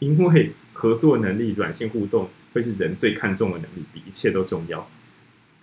[0.01, 4.89] 因为合作能力、软性互动会是人最看重的能力，比一切都重要。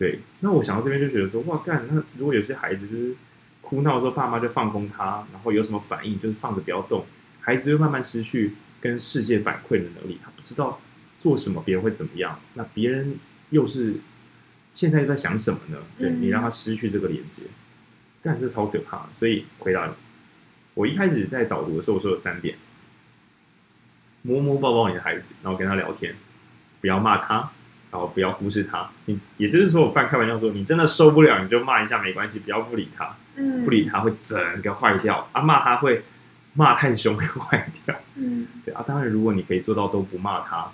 [0.02, 3.16] 对，那我想到这边就觉得说，哇，干，那如果有些孩子就是
[3.62, 7.06] 哭闹的时候，爸妈就放空他，然后有什么反应就是放着不要动，
[7.40, 10.82] 孩子就慢慢失去跟世界反馈的能力，他不知道
[11.20, 13.20] 做什么别人会怎么样，那别人
[13.52, 13.98] 又是。
[14.74, 15.78] 现在又在想什么呢？
[16.00, 17.44] 对，你让他失去这个连接，
[18.24, 19.06] 干、嗯、这超可怕。
[19.14, 19.92] 所以回答你
[20.76, 22.56] 我一开始在导读的时候，我说有三点：
[24.22, 26.16] 摸摸抱抱你的孩子，然后跟他聊天，
[26.80, 27.52] 不要骂他，
[27.92, 28.90] 然后不要忽视他。
[29.06, 33.16] 你也就是说，我半开玩笑说，你真的受不了，你就骂一下没关系，不要不理他。
[33.36, 35.28] 嗯，不理他会整个坏掉。
[35.32, 36.04] 啊，骂他会
[36.54, 37.96] 骂太凶会 坏掉。
[38.16, 38.84] 嗯，对啊。
[38.88, 40.72] 当然，如果你可以做到都不骂他，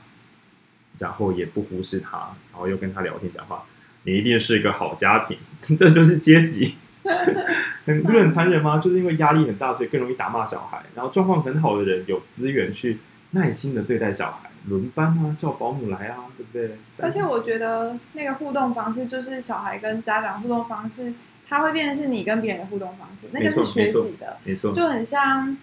[1.00, 2.18] 然后也不忽视他，
[2.52, 3.64] 然后又跟他聊天讲话。
[4.04, 5.38] 你一定是一个好家庭，
[5.78, 6.76] 这就是阶级，
[7.86, 8.78] 很不是很残忍吗？
[8.78, 10.82] 就是因为压力很大，所以更容易打骂小孩。
[10.96, 13.00] 然后状况很好的人有资源去
[13.32, 16.78] 耐心的对待小孩，轮班啊，叫保姆来啊，对不对？
[17.00, 21.14] 而且我觉得那个互动方式，就是小孩跟家长互动方式，
[21.48, 25.58] 它会变成是你跟别人的互动方式，那个是学习的，没错，就很像，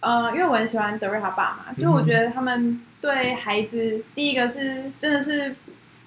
[0.00, 5.54] 呃，因为我很喜欢德瑞他爸嘛，就我觉得他们对孩子，嗯、第一个是真的是。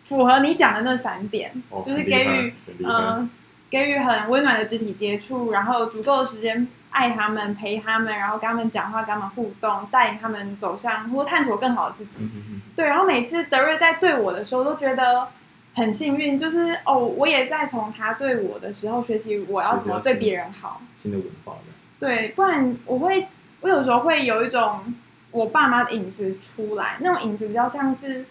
[0.06, 3.30] 符合你讲的那三点，哦、就是给予嗯、呃、
[3.76, 12.26] 给予很温暖的肢体接触，然后足够的时间爱他们、陪他们，然后跟他们讲话、跟他们互动，带领他们走向或探索更好的自己。
[12.74, 15.28] 对，然后每次德瑞在对我的时候，都觉得
[15.74, 20.82] 很幸运，就是哦，我也在从他对我的时候学习我要怎么对别人好。
[20.98, 21.74] 新的文化的。
[22.00, 23.28] 对，不然我会
[23.60, 24.94] 我有时候会有一种
[25.32, 28.26] 我爸妈的影子出来，那种影子比较像是。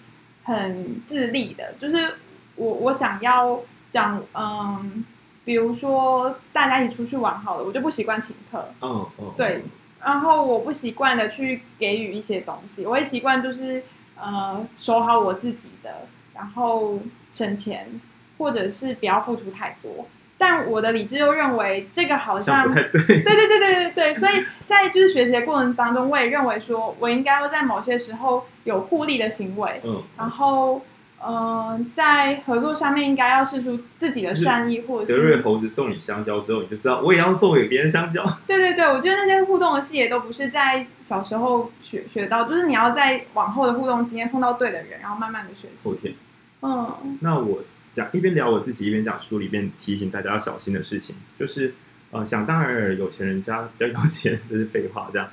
[0.47, 2.17] 很自立的，就是
[2.55, 5.03] 我我想要讲，嗯，
[5.45, 9.63] 比如说大家一起出去玩好了，我就不习惯请客，嗯嗯，嗯对，
[10.03, 13.83] 然后我不习惯的去给予一些东西，我会习惯就是
[14.17, 16.99] 呃守好我自己的，然后
[17.33, 18.01] 省钱，
[18.39, 20.07] 或者是不要付出太多。
[20.37, 30.83] 但我的理智又认为这个好像，像对，对对对对对对，所以在就是学习的过程当中，我也认为说我应该要在某些时候有互利的行为，嗯，然后嗯、
[31.25, 38.25] 呃，在合作上面应该要试出自己的善意，或者是德瑞猴子送你香蕉之后，你就知道我也要送给别人香蕉。
[38.47, 45.95] 对对对，我觉得那些互动的细节都不是在小时候学学到，就是你要在往后的互动经验碰到对的人，然后慢慢的学习。
[46.03, 46.15] 天
[46.63, 47.63] 嗯，那我。
[47.95, 51.73] 讲一边聊我自己，一边讲书里边提醒大家要小心的事情，就是
[52.11, 55.09] 呃，想当然尔有钱人家比较有钱，这是废话。
[55.13, 55.29] 这样，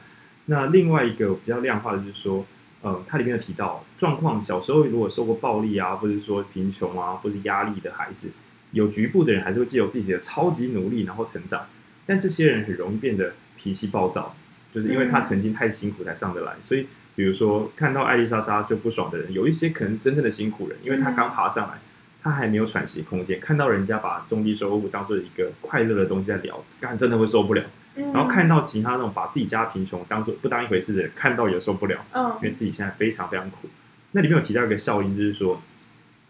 [0.45, 2.45] 那另外一个比较量化的就是说，
[2.81, 8.29] 呃，它里面有提到状况，小时候如果受过暴力啊，或者是说贫穷啊，或者是压力的孩子，
[8.71, 11.67] 有局部的人还是会借由自己的超级努力然后成长，
[12.05, 14.35] 但这些人很容易变得脾气暴躁，
[14.73, 16.53] 就是因为他曾经太辛苦才上得来。
[16.67, 21.75] 所以，比如说看到艾丽莎莎就不爽的人，有一些可能是真正的辛苦人，因为他刚爬上来。
[22.23, 27.63] 他还没有喘息空间，看到人家把中低收入当做一个快乐的东西在聊，干真的会受不了。
[27.95, 31.97] 嗯、然后看到其他那种把自己家贫穷当做不当一回事的人，看到也受不了。
[32.13, 33.69] 嗯，因为自己现在非常非常苦。
[34.11, 35.61] 那里面有提到一个效应，就是说，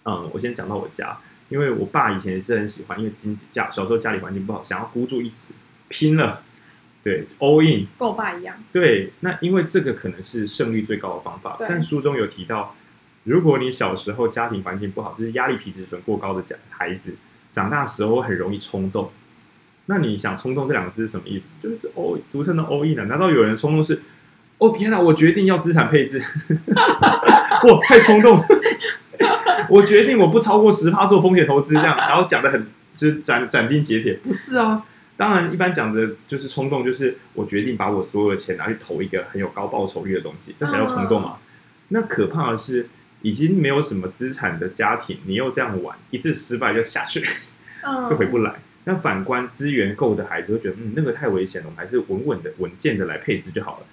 [0.05, 1.17] 嗯，我先讲到我家，
[1.49, 5.51] 因为我爸以前也是很喜欢，因为经济家小时候家里环境不好，想要孤注一掷，
[5.87, 6.41] 拼了，
[7.03, 8.55] 对，all in，跟我爸一样。
[8.71, 12.75] 对，那因为这个可能是胜率最高的方法，但书中有提到。
[13.23, 17.13] 如果你小时候家庭环境不好，就是压力皮质醇过高的孩子，
[17.51, 19.11] 长大时候很容易冲动。
[19.87, 21.45] 那你想冲动这两个字是什么意思？
[21.61, 23.05] 就是哦，俗称的 all in 呢？
[23.05, 24.01] 难道有人冲动是？
[24.57, 26.21] 哦天哪，我决定要资产配置，
[27.67, 28.39] 哇，太冲动！
[29.69, 34.13] 我决定我不超过十趴做风险投资，这样，然后讲的很就是斩斩钉截铁。
[34.23, 34.83] 不是啊，
[35.17, 41.37] 当然一般讲的就是冲动，就是我决定把我所有的钱拿去投一个很有高报酬率的东西，这才叫冲动嘛。
[41.89, 42.87] 那可怕的是。
[43.23, 47.23] 已经没有什么资产的家庭，你又这样玩，一次失败就下去，
[48.09, 48.55] 就回不来。
[48.85, 53.85] 那反观资源够的孩子，会觉得嗯，那个太危险了，我们还是稳稳的、稳健的来配置就好了。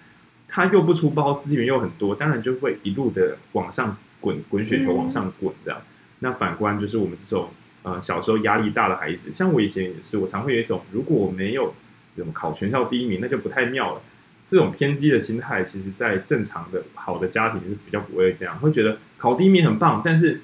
[0.48, 5.78] 他又不出包，资源又很多，当然就会一路的往上滚，滚雪球往上滚这样。
[5.80, 5.84] 嗯、
[6.20, 7.50] 那反观就是我们这种
[7.82, 11.74] 呃小时候压力大的孩子，像我以前也是，我常会有一种，如果我没有
[12.16, 14.00] 什么考全校第一名，那就不太妙了。
[14.46, 20.40] 这种偏激的心态，其实，在正常的好的家庭是比较不会这样，会觉得考第一名很棒，但是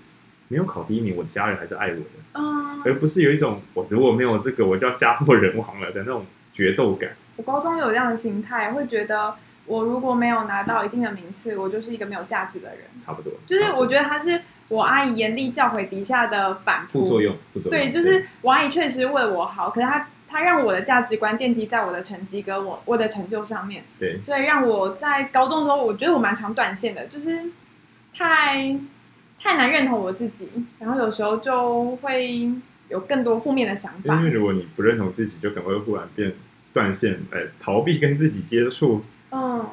[0.55, 7.11] 没有考第一名，我家人还是爱我的，嗯，而不是有一种我如果没有这个，我就要家破人亡了的那种决斗感。
[7.35, 9.35] 我高中有这样的心态，会觉得
[9.67, 12.85] 我如果没有拿到一定的名次，我就是一个没有价值的人。
[13.05, 17.35] 差不多，就是我觉得他是我阿姨严厉教诲底下的反副作用。
[17.53, 23.83] 副作用对，就是我阿姨确实为我好，可是她她让我的价值观奠基在我的成绩跟我我的成就上面。
[23.99, 27.43] 对，所以让我在高中的时候，我觉得我蛮常断线的，就是
[28.17, 28.79] 太
[29.39, 32.51] 太难认同我自己，然后有时候就会。
[32.91, 36.31] 有更多负面的想法，因为如果你不认同自己，就可能会忽然变
[36.75, 39.03] 断线，哎，逃避跟自己接触。
[39.33, 39.67] 嗯，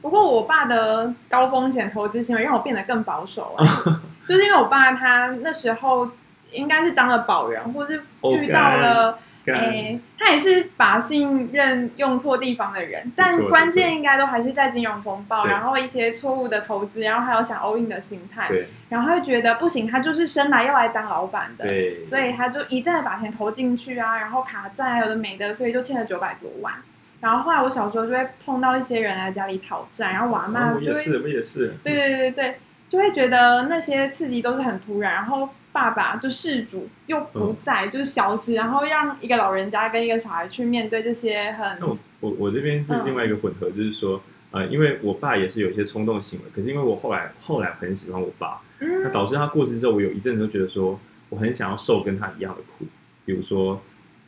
[0.00, 3.64] 不过我爸的高风险投资行为让我变得更保守啊，
[4.26, 6.10] 就是因为我爸他那时候
[6.52, 8.02] 应该是当了保人，或是
[8.40, 9.18] 遇到了。
[9.46, 18.50] 哎、欸，他也是把信任用错地方的人，但关键应该都还是在金融风暴，然后一些错误的投资，然后还有想 all in 的心态，
[18.88, 21.64] 然后他就觉得不行，他就是生来要来当老板的，
[22.06, 26.72] 所以他就一再把钱投进去啊，然后卡债有的没的，所以就欠了九百多万。
[27.20, 32.54] 然后后来我小时候就会碰到一些人来家里讨债，然后我阿嬷就会，是，我也是，对对对对，
[32.88, 35.50] 就会觉得那些刺激都是很突然，然后。
[35.74, 41.78] 爸爸就事主又不在，嗯、就是消失，然后让一个老人家跟一个小孩去面对这些很……
[41.80, 44.22] 那我我我这边是另外一个混合，嗯、就是说，
[44.52, 52.86] 呃，因为我爸也是有一些冲动行为，可是因为我后来后来很喜欢我爸，嗯、那导致他过世之后，我有一阵子都觉得说，我很想要受跟他一样的苦，
[53.26, 53.82] 比如说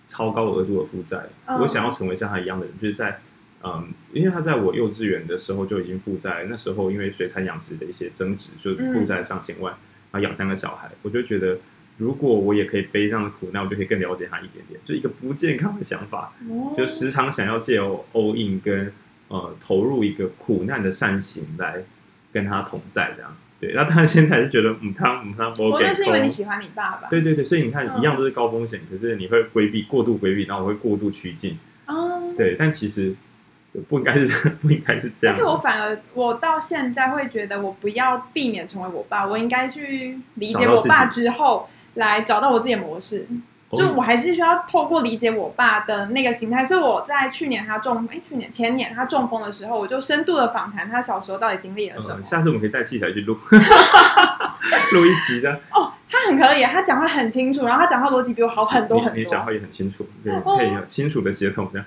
[0.09, 3.21] 超高额度的负债，嗯、我想要成为像他一样的人，就是在
[3.63, 9.73] 嗯，因为他在我幼稚园的时候就已经负债，那时候因为水产养殖的一些增值，就负债上千万。
[9.73, 9.79] 嗯
[10.21, 11.59] 养三个小孩，我就觉得，
[11.99, 14.79] 如果我也可以背这样的苦，那我就可以更了解他一点点。
[14.85, 16.33] 就一个不健康的想法，
[16.77, 18.93] 就时常想要借由 all in 跟
[19.29, 21.83] 呃投入一个苦难的善行来
[22.33, 23.37] 跟他同在，这样。
[23.59, 27.09] 对，那他现在是觉得，嗯，他嗯他我那是因为你喜欢你爸爸。
[27.09, 31.59] 对对对，所以你看，一样都是高风险，可是你会规避，过度规避，然后我会过度趋近。
[31.87, 32.33] 哦。
[32.37, 33.15] 对，但其实。
[33.89, 35.35] 不应该是， 不应该是这样。
[35.35, 43.27] 而且我反而，我到现在会觉得，我不要避免成为我爸，我应该去理解我爸之后，来找到我自己的模式。
[43.77, 46.65] 就我还是需要透过理解我爸的那个心态。
[46.65, 52.15] 所以我在去年他中，哎，去年前年他中风的时候，我就深度的访谈他小时候到底经历了什么。
[52.19, 53.37] 嗯，下次我们可以带器材去录，
[54.95, 55.51] 录一集的。
[55.73, 59.17] 哦，他很可以，他讲话很清楚，然后他讲话逻辑比我好很多很多。
[59.17, 61.87] 你讲话也很清楚，对，可以清楚的协同这样。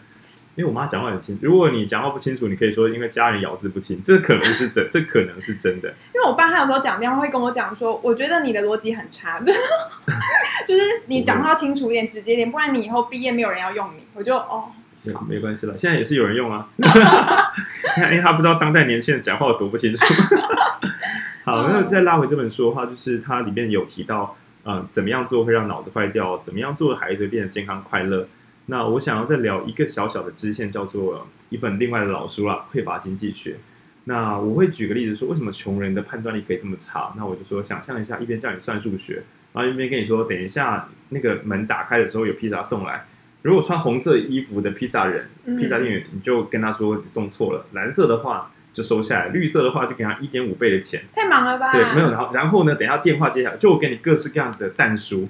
[0.60, 5.88] 因为我妈讲话很清楚，如果你讲话不清楚，你可以说因为家人咬字不清，这可能是真，这可能是真的。
[6.14, 9.40] 因为我爸他有时候讲电话会跟我讲说，我觉得你的逻辑很差，
[10.68, 14.04] 就是你讲话清楚一点、直接一点，不然你以后毕业没有人要用你。
[14.14, 14.66] 我就哦，
[15.04, 16.68] 没没关系了，现在也是有人用啊。
[16.76, 16.84] 因
[18.12, 20.06] 为他不知道当代年轻人讲话有多不清楚。
[21.46, 24.36] 好，那再拉回这本书的话，就是它里面有提到，
[24.66, 26.38] 嗯，怎么样做会让脑子坏掉？
[26.40, 28.28] 怎么样做孩子变得健康快乐？
[28.70, 33.52] 那我想要再聊一个小小的支线，叫做一本另外的老书啦，《匮乏经济学》。
[34.04, 37.12] 那我会举个例子说，为什么穷人的判断力可以这么差？
[37.18, 43.06] 那我就说，想象一下，一边叫你算数学，然后一边跟你说，等一下那个门打开的时候有披萨送来。
[43.42, 47.66] 如果穿红色衣服的披萨人，披萨店员，你就跟他说你送错了。
[47.72, 51.04] 蓝色的话就收下来，绿色的话就给他一点五倍的钱。
[51.14, 51.72] 太忙了吧？
[51.72, 52.12] 对，没有。
[52.12, 55.28] 然后然后呢，等一下电话接下来，就我给你各式各样的蛋书。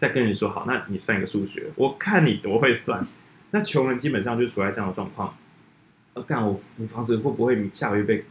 [0.00, 3.06] 再跟你说好，那你算一个数学，我看你多会算。
[3.50, 5.36] 那穷人基本上就处在这样的状况。
[6.14, 8.24] 呃，干我我房子会不会下个月被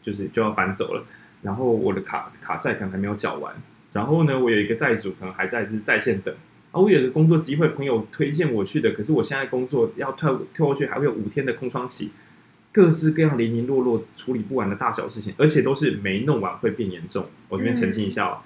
[0.00, 1.04] 就是就要搬走了？
[1.42, 3.52] 然后我的卡卡债可能还没有缴完。
[3.92, 6.32] 然后呢，我有一个债主可能还在就是在线等。
[6.70, 12.12] 啊，我有个工作机会，朋友推荐我去的，可是我现在工作要退退过去，还会有五天的空窗期。
[12.70, 17.26] 各式各样零零落落处理不完的大小事情，而且都是没弄完会变严重。
[17.48, 18.38] 我这边澄清一下哦。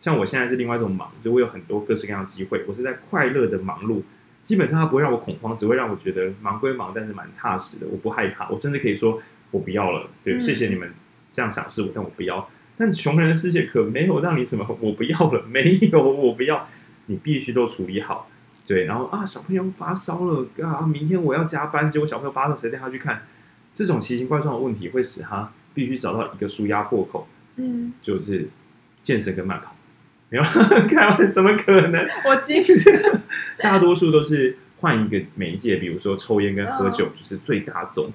[0.00, 4.02] 像我现在是另外一种忙，就我有很多各式各样的机会，我是在快乐的忙碌，
[4.42, 9.20] 基本上它不会让我恐慌，只会让我觉得忙归忙，但是蛮踏实的，我不害怕，我甚至可以说
[9.50, 10.92] 我不要了，对，谢谢你们
[11.32, 12.48] 这样赏识我，但我不要。
[12.76, 16.68] 但穷人的世界可没有让你什么我不要了，没有我不要，
[17.06, 18.30] 你必须都处理好，
[18.66, 23.22] 对，然后啊小朋友发烧了啊，明天我要加班，结果小朋友发烧，谁带他去看？
[23.74, 28.48] 这种奇形怪状的问题会使他必须找到一个舒压破口，嗯，就是
[29.02, 29.75] 健身跟慢跑。
[30.28, 30.44] 没有
[30.88, 32.06] 开玩笑，怎么可能？
[32.26, 32.76] 我今天
[33.58, 38.10] 大多数都是换一个媒介，比如说抽烟跟喝酒，就是最大宗。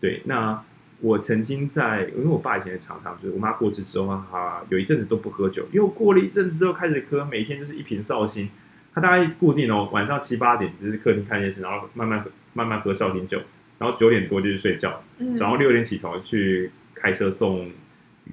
[0.00, 0.62] 对，那
[1.00, 8.48] 我曾经在，因为我爸以前常常就是我妈过世之后，他有一阵子都不喝酒，又过了一阵子之后开始喝，每天就是一瓶绍兴。
[8.94, 13.40] 他大概固定哦，晚上七八点就是客厅看电视，然后慢慢喝，慢慢喝绍兴酒，
[13.78, 15.02] 然后九点多就去睡觉，
[15.36, 17.70] 早上六点起床去开车送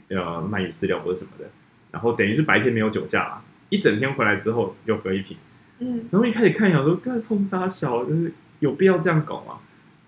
[0.09, 0.17] 呃
[0.51, 1.45] 鳗鱼饲料或者什么的。
[1.92, 5.38] 然后等于是白天没有酒驾了，一整天回来之后又喝一瓶，
[5.80, 9.60] 嗯，然后一开始看想说，干冲啥小，就是有必要这样搞吗？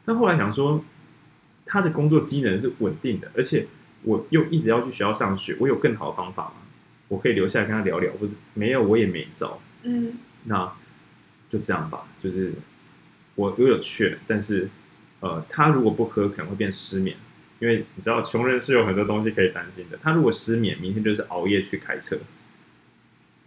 [0.06, 0.84] 但后来想说，
[1.66, 3.68] 他的工作机能是稳定的，而且
[4.04, 6.54] 我又一直要去学校上学，我有更好的方法吗？
[7.08, 9.60] 我可以留下来跟他聊聊，或者没有我也没招。
[9.84, 10.14] 嗯，
[10.46, 10.72] 那
[11.50, 12.04] 就这样吧。
[12.24, 12.54] 就是
[13.36, 14.70] 我我有劝，但是
[15.20, 17.16] 呃，他如果不喝，可能会变失眠，
[17.62, 19.98] 因为你知道，穷人是有很多东西可以担心的。
[20.02, 22.18] 他如果失眠，明天就是熬夜去开车，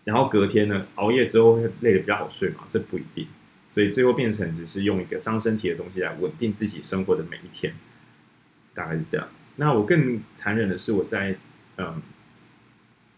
[0.04, 2.64] 然后隔天呢，熬夜之后会累得比较好睡嘛？
[2.68, 3.26] 这不一定。
[3.70, 7.74] 所以最后变成只是用一个伤身体的东西来稳定自己生活的每一天，
[8.72, 9.28] 大概是这样。
[9.56, 11.36] 那我更残忍的是，我在
[11.76, 12.00] 嗯。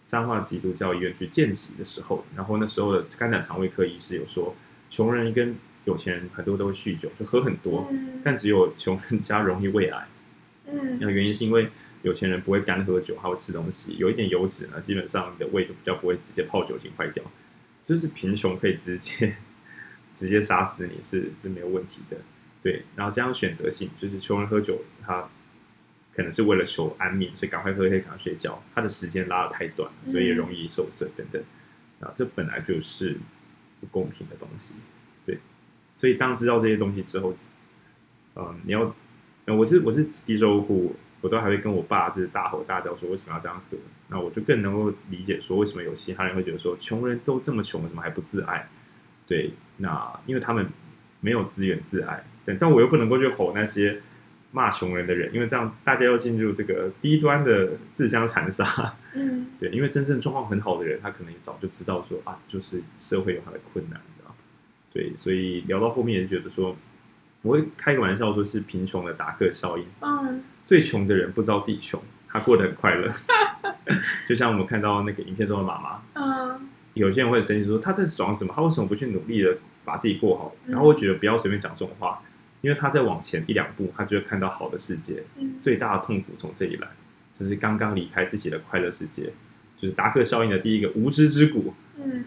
[0.07, 4.55] 彰化基督教医院去见习的时候，然后那时候的肝胆肠胃科医师有说，
[4.88, 10.07] 穷人跟有钱人很多都会酗酒，就喝很多，嗯、但只有穷人家容易胃癌。
[10.67, 11.69] 嗯，那原因是因为
[12.03, 17.23] 有钱人不会干喝酒，还会吃东西，有一点油脂呢，基本上你的胃就比较不会直接泡酒精坏掉。
[17.85, 19.37] 就是贫穷可以直接
[20.12, 22.17] 直接杀死你是是没有问题的。
[22.62, 25.29] 对，然后这样选择性就是穷人喝酒他。
[26.14, 28.62] 可能是为了求安眠，所以赶快喝可以赶快睡觉。
[28.75, 31.43] 他的时间拉得太短，所以也容易受损等等。
[32.01, 33.19] 啊，这本来就是
[33.81, 34.73] 不公平的东西。
[35.27, 35.39] 对，
[36.01, 37.37] 所以当知道这些东西之后，
[38.35, 38.97] 嗯，你要，
[39.55, 43.76] 我是我是低收入户，我都还会跟我爸就是大吼大叫说为什么要这样喝。
[44.09, 48.68] 那我就更能够理解说为什么有其他人会觉得说穷人都这么穷，为什么还不自爱？
[49.26, 50.66] 对，那因为他们
[51.20, 52.24] 没有资源自爱。
[52.44, 54.01] 对，但我又不能够去吼那些。
[54.53, 58.94] 骂穷人的人，因为这样大家要进入这个低端的自相残杀。
[59.12, 64.01] 嗯，对，因为真正状况很好的人，他可能也早就知道说啊，就是社会有他的困难。
[64.94, 66.74] 对，所以聊到后面也觉得说，
[67.43, 69.84] 我会开个玩笑说是贫穷的达克效应。
[70.01, 73.12] 嗯，最穷的人不知道自己穷，他过得很快乐。
[74.28, 78.53] 就像我们看到那个影片中的妈妈，嗯，有些人会生气说他在爽什么？
[78.57, 80.57] 他为什么不去努力的把自己过好？
[80.66, 82.20] 然后我觉得不要随便讲这种话。
[82.62, 85.22] 因为他在往前一两步，他就会看到好的世界。
[85.37, 86.89] 嗯、最大的痛苦从这里来，
[87.39, 89.30] 就是刚刚离开自己的快乐世界，
[89.78, 91.74] 就是达克效应的第一个无知之谷。
[91.97, 92.24] 嗯，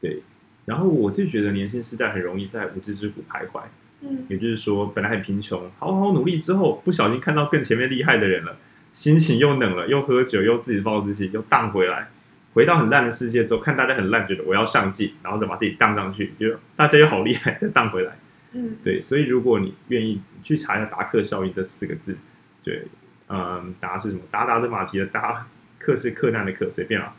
[0.00, 0.22] 对。
[0.64, 3.62] 然后我就觉得年轻时代很容易在无知之谷徘徊。
[4.06, 8.56] 嗯，也就是说，本来很贫穷，好好努力之后，不小心看到更前面厉害的人了，
[8.92, 12.08] 心情又冷了，又喝酒，又自己暴自己，又荡回来，
[12.52, 18.18] 回到很烂的世界之后，看大家很烂，觉得我要上进，然后再把自己荡上去，就大家又好厉害，再荡回来。
[18.52, 22.16] 嗯， 对，所以如果你愿意去查一下达克效应这四个字，
[22.62, 22.82] 对，
[23.28, 24.22] 嗯，达是什么？
[24.30, 25.46] 达达的马蹄的达，
[25.78, 27.14] 克是克难的克，随便啊。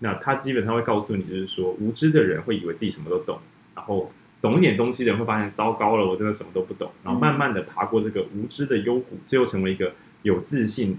[0.00, 3.40] 那他基本上会告诉你，就是说，无知的人会以为自己什么都懂，
[3.74, 6.90] 然后懂一点东西的人会发现糟糕了，我真的什么都不懂。
[7.04, 10.98] 然后慢慢的爬过这个无知的幽谷，最后成为一个有自信、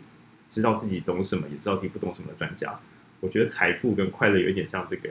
[0.49, 2.79] 知道自己懂什么，也知道自己不懂什么的专家。
[3.19, 5.09] 我觉得财富跟快乐有一点像这个。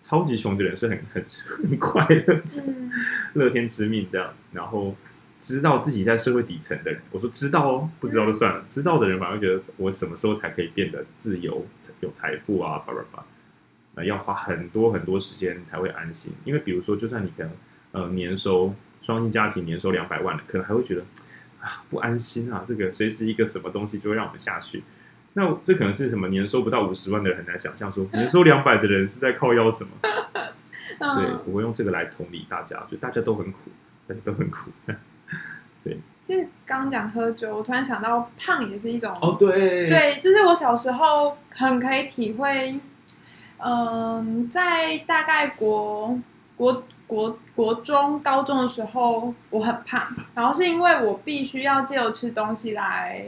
[0.00, 1.24] 超级穷的人是很很
[1.68, 2.40] 很快乐，
[3.34, 4.32] 乐天知命这样。
[4.52, 4.94] 然后
[5.40, 8.62] 知道自己在社会底层的人，我说知道哦，不知道就算了。
[8.64, 11.66] 知道的人反而觉得我什么时候才可以变得自由、
[11.98, 12.78] 有财富啊？
[12.86, 13.24] 叭叭叭，
[13.98, 16.32] 那要花很多很多时间才会安心。
[16.44, 17.52] 因为比如说，就算你可能
[17.92, 18.72] 呃年收
[19.02, 21.02] 双薪家庭年收两百万了，可能还会觉得
[21.60, 24.84] 啊不安心啊，这个随时一个什么东西就会让我们下去。
[25.34, 26.28] 那这可能是什么？
[26.28, 29.90] 年收不到五十万的人很难想象，说年收两百的人是在靠腰什么？
[30.98, 33.70] 对，我会用这个来同理大家，就大家都很苦，
[34.06, 35.00] 大家都很苦，这样。
[35.84, 42.80] 对，就是刚刚讲喝酒，我突然想到胖也是一种哦，对，对，就是我小时候很可以体会，
[43.58, 46.18] 嗯，在大概国
[46.56, 53.26] 国国国中、高中的时候，我很胖，然后是因为我必须要借由吃东西来。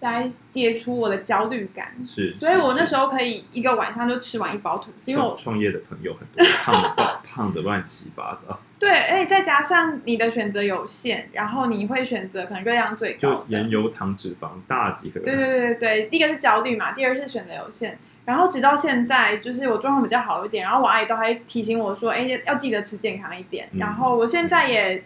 [0.00, 5.10] 来解除我的焦虑感，是，所以我那时候可以一个晚上就吃完一包吐司。
[5.10, 8.60] 因为我创业的朋友很多，胖的 胖的乱七八糟。
[8.78, 15.18] 对，而且再加上你的选择有限，然后你会选择可能热量最高就盐油糖脂肪大几个。
[15.18, 17.98] 对对对对对，第一个是焦虑嘛，第二是选择有限。
[18.28, 23.66] 然后直到现在，就是我状况比较好一点，然后我阿姨都还提醒我说：“哎，要记得吃健康一点。
[23.72, 25.02] 嗯”然后我现在也。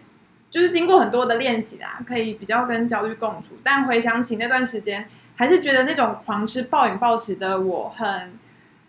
[0.52, 3.56] 就是经过很多的练习啦，可以比较跟焦虑共处。
[3.64, 8.32] 但回想起那段时间，还是觉得那种狂吃暴饮暴食的我很，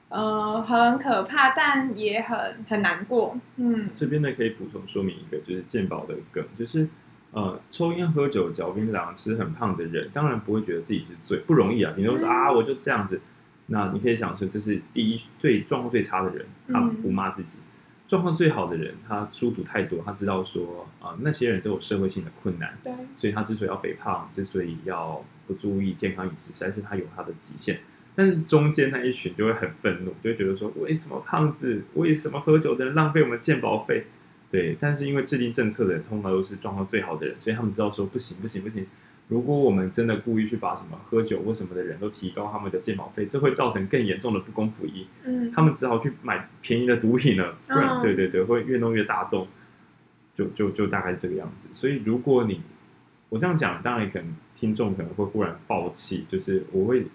[0.09, 3.37] 呃，很可怕，但也很很难过。
[3.55, 6.85] 嗯，这边呢可以补充说明一个，就是健保的梗，就是
[7.31, 11.93] 呃，抽烟喝酒嚼槟榔吃很胖的人，当然不会觉得自己是最不容易啊。
[11.95, 13.21] 你都说啊，我就这样子，
[13.67, 17.57] 那你可以想说，这是第一最状况最差的人，他不骂自己。
[17.59, 17.69] 嗯
[18.05, 27.79] 状况最好的人，他书读太多，他知道说啊、呃，那些人都有社会性的困难，对，所以他之所以要肥胖，之所以要不注意健康饮食，实在是他有他的极限。
[28.13, 34.05] 但是中间那一群就会很愤怒，就会觉得说，为什么胖子，为什么喝酒的人浪费我们健保费？
[34.51, 38.85] 对，但是因为制定政策的人通常都是状况最好的人，所以他们知道说不行不行不行，
[39.29, 45.07] 如果我们真的故意去把什么喝酒或什么的人都提高他们的健保费，这会造成更严重的不公不义。
[45.23, 49.47] 嗯，他们只好去买便宜的毒品了，不然、哦、对对对，会越弄越大洞，
[50.35, 51.69] 就就就大概是这个样子。
[51.73, 52.61] 所以如果你
[53.29, 57.05] 我这样讲，当然可能听众可能会忽然爆气，就是我会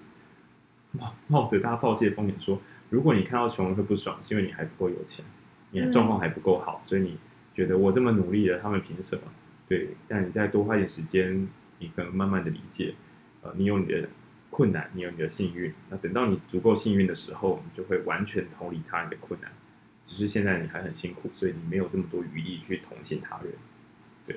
[0.92, 5.24] 冒冒着大家爆气的风险说，如果你看到穷人会不爽，是因为你还不够有钱，
[5.70, 7.18] 你的状况还不够好，所以你
[7.54, 9.22] 觉得我这么努力了，他们凭什么？
[9.68, 11.46] 对，但你再多花点时间，
[11.78, 12.94] 你可能慢慢的理解，
[13.42, 14.08] 呃，你有你的
[14.50, 19.50] 困难，你有你的幸运，那等到你足够幸运的时候，你就会完全同理他人的困难。
[20.04, 23.52] 只是现在你还很辛苦，所以你没有这么多余力去同情他人，
[24.26, 24.36] 对。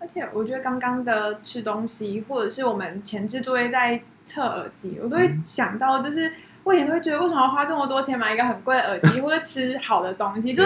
[0.00, 6.32] 而且我觉得刚刚的吃东西，或者是我们前置作业在测耳机，我都会想到，就是
[6.64, 10.52] 我也会觉得，为什么要花这么多钱买一个很贵的耳机， 或者吃好的东西？
[10.52, 10.62] 就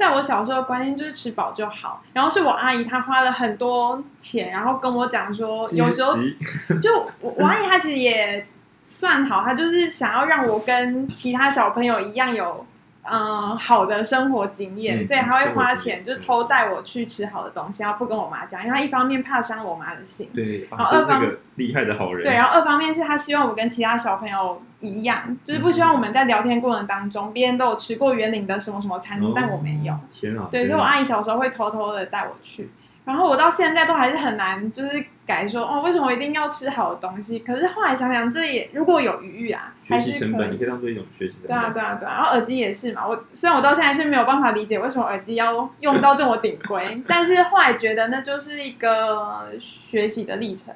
[0.00, 2.02] 在我小时候的观念就是吃饱就好。
[2.14, 6.14] 然后是我阿姨她花了很多钱，然后跟我讲说，有时候
[6.80, 8.46] 就我我阿姨她其实也
[8.88, 12.64] 算好，她就是想要让我跟其他小朋友一样有。
[13.02, 32.70] 嗯，好的生活经验，嗯、所以他会花钱，就偷带我去吃好的东西，然后不跟我妈讲，因为他一方面怕伤我妈的心，对，然后二方面厉害的好人，对，然后二方面是他希望我跟其他小朋友一样，就是不希望我们在聊天过程当中，别人都有吃过园林的什么什么餐厅，哦、但我没有，天啊，对，所以我阿姨小时候会偷偷的带我去。
[33.02, 37.38] 然后我到现在都还是很难，就是改说哦，为什么我一定要吃好的东西？
[37.40, 41.48] 可是后来想想，这也如果有余裕啊，学习成本，你可以当做一种学习成本。
[41.48, 42.14] 对啊，对啊，对啊。
[42.14, 50.72] 然后耳机也是嘛，我虽然我到现在是没有办法理解为什么耳机要用到这么顶规，但是后来觉得那就是一个学习的历程。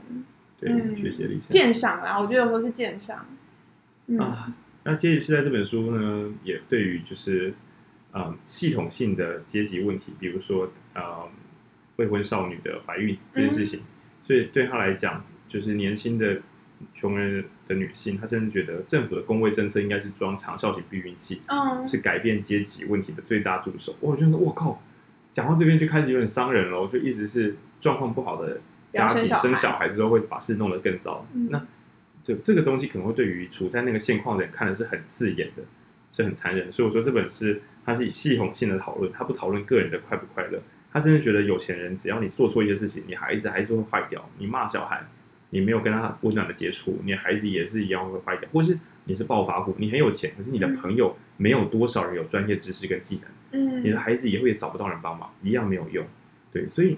[0.59, 1.49] 对，嗯、学习的历程。
[1.51, 3.25] 鉴赏啦，我觉得有时候是鉴赏。
[4.07, 4.53] 嗯、啊，
[4.83, 7.55] 那接着是在这本书呢，也对于就是
[8.13, 11.03] 嗯系统性的阶级问题，比如说嗯。
[11.97, 13.83] 未婚少女的怀孕这件事情，嗯、
[14.23, 16.41] 所以对她来讲，就是年轻的
[16.93, 23.95] 穷人的女性，她甚至觉得政府的公卫政策应该是装长效型避孕器，嗯、是改变阶级问题的最大助手。
[24.01, 24.83] 我觉得，我靠，
[25.31, 26.89] 讲到这边就开始有点伤人了。
[26.89, 28.61] 就一直是状况不好的
[28.93, 31.27] 家庭生小，孩之后会把事弄得更糟。
[31.33, 31.67] 嗯、那
[32.23, 35.63] 就这个东西可能会对于处在那个现况的人看的是很刺眼的，
[36.11, 36.73] 是很残忍。
[36.73, 40.61] 所以我说这本是它是以系统性的讨论，它不讨论个人的快不快乐。
[40.95, 44.31] 他甚至觉得有钱人，只要你做错一些事情，你孩子还是会坏掉。
[44.39, 45.05] 你骂小孩，
[45.51, 48.49] 你没有跟他温暖的接触，你孩子也是一样会坏掉。
[48.53, 53.21] 或是你是暴发户，你很有钱，可是你的朋友没有多少人有专业知识跟技
[53.51, 56.07] 能，嗯，你的孩子也会找不到人帮忙，一样没有用。
[56.53, 56.97] 对，所以，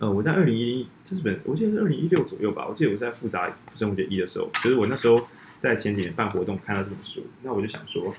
[0.00, 2.66] 呃，我在二零一零，这是本，我记得是二零一六左右吧。
[2.68, 5.16] 我记得我在复杂生活节一的时候，就是我那时候
[5.56, 8.12] 在前几年办活动看到这本书，那我就想说，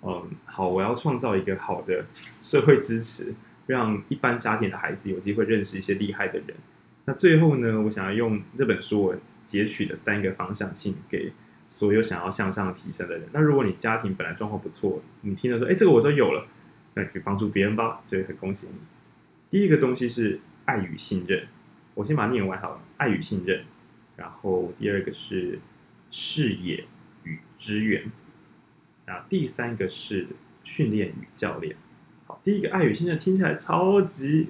[0.00, 2.06] 嗯，好，我要创造一个好的
[2.40, 3.34] 社会支持。
[3.70, 6.56] 让一般家庭的孩子有机会认识一些厉害的人。
[7.04, 11.32] 那最后呢，我想要用这本书我截取的三个方向性给
[11.68, 13.28] 所有想要向上提升的人。
[13.32, 16.48] 那如果你家庭本来状况不错，你听了说，哎，这个我都有了，
[16.94, 18.74] 那去帮助别人吧，这个很恭喜你。
[19.48, 21.46] 第一个东西是爱与信任，
[21.94, 22.80] 我先把它念完好了。
[22.96, 23.62] 爱与信任。
[24.16, 25.60] 然后第二个是
[26.10, 26.84] 视野
[27.22, 28.10] 与支援。
[29.06, 30.26] 然后第三个是
[30.64, 31.76] 训练与教练。
[32.42, 34.48] 第一个爱与信任听起来超级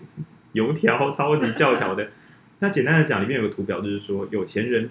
[0.53, 2.09] 油条、超级教条的。
[2.63, 4.91] 那简单的讲，里面有个图表，就是说有钱人，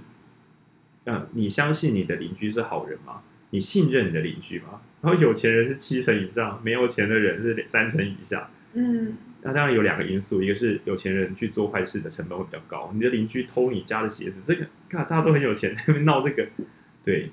[1.06, 3.22] 嗯，你相信你的邻居是好人吗？
[3.52, 4.82] 你信任你的邻居吗？
[5.02, 8.50] 然后有钱人是七成以上，没有钱的人是三成以下。
[8.74, 16.48] 嗯，那当然有两个因素，一个是有钱人去做坏事的成本会比较高，你的邻居偷你家的鞋子，这个看大家都很有钱，在那边闹这个。
[17.06, 17.30] 对，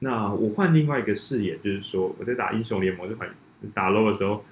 [0.00, 3.30] 那我换另外一个视野，就是说我在打英雄联盟这款
[3.72, 4.44] 打 low 的时候。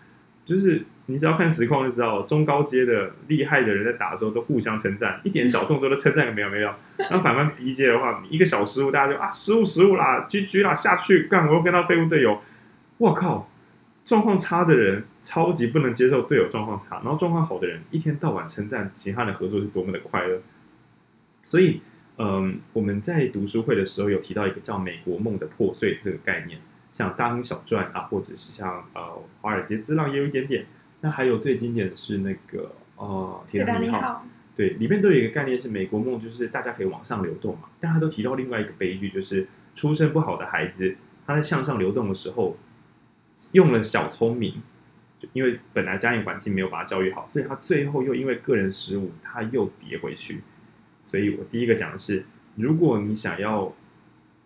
[0.48, 6.72] 就是你只要看实况就知道，中高阶的厉害的人在打的时候都互相称赞，一点小动作都称赞个没有没有。
[7.10, 12.40] 那反观低阶的话，一个小失误，大家就啊失误失误啦，GG 啦下去干，我又跟到废物队友。
[12.96, 13.50] 我靠，
[14.06, 20.40] 状况差的人超级不能接受队友状况差，然后状况好的人一天到晚称赞其他人合作是多么的快乐。
[21.42, 21.82] 所以，
[22.16, 26.58] 嗯，我们在读书会的时候有提到一个叫“美国梦的破碎”这个概念。
[26.90, 29.00] 像《大亨小传》啊，或者是像呃
[29.40, 30.66] 《华尔街之狼》也有一点点。
[31.00, 33.98] 那还有最经典的是那个呃《铁达尼号》，
[34.56, 37.68] 对，里面都有一个概念是美国梦，就是大家可以往上流动嘛。
[37.78, 42.56] 但他都提到另外一个悲剧，就是出身不好的孩子，他在向上流动的时候
[43.52, 44.60] 用了小聪明，
[45.20, 50.42] 就因为本来家庭环境没有把他教育好，所以他最后又因为个人失误，他又跌回去。
[51.00, 52.26] 所以我第一个讲的是，
[52.56, 53.72] 如果你想要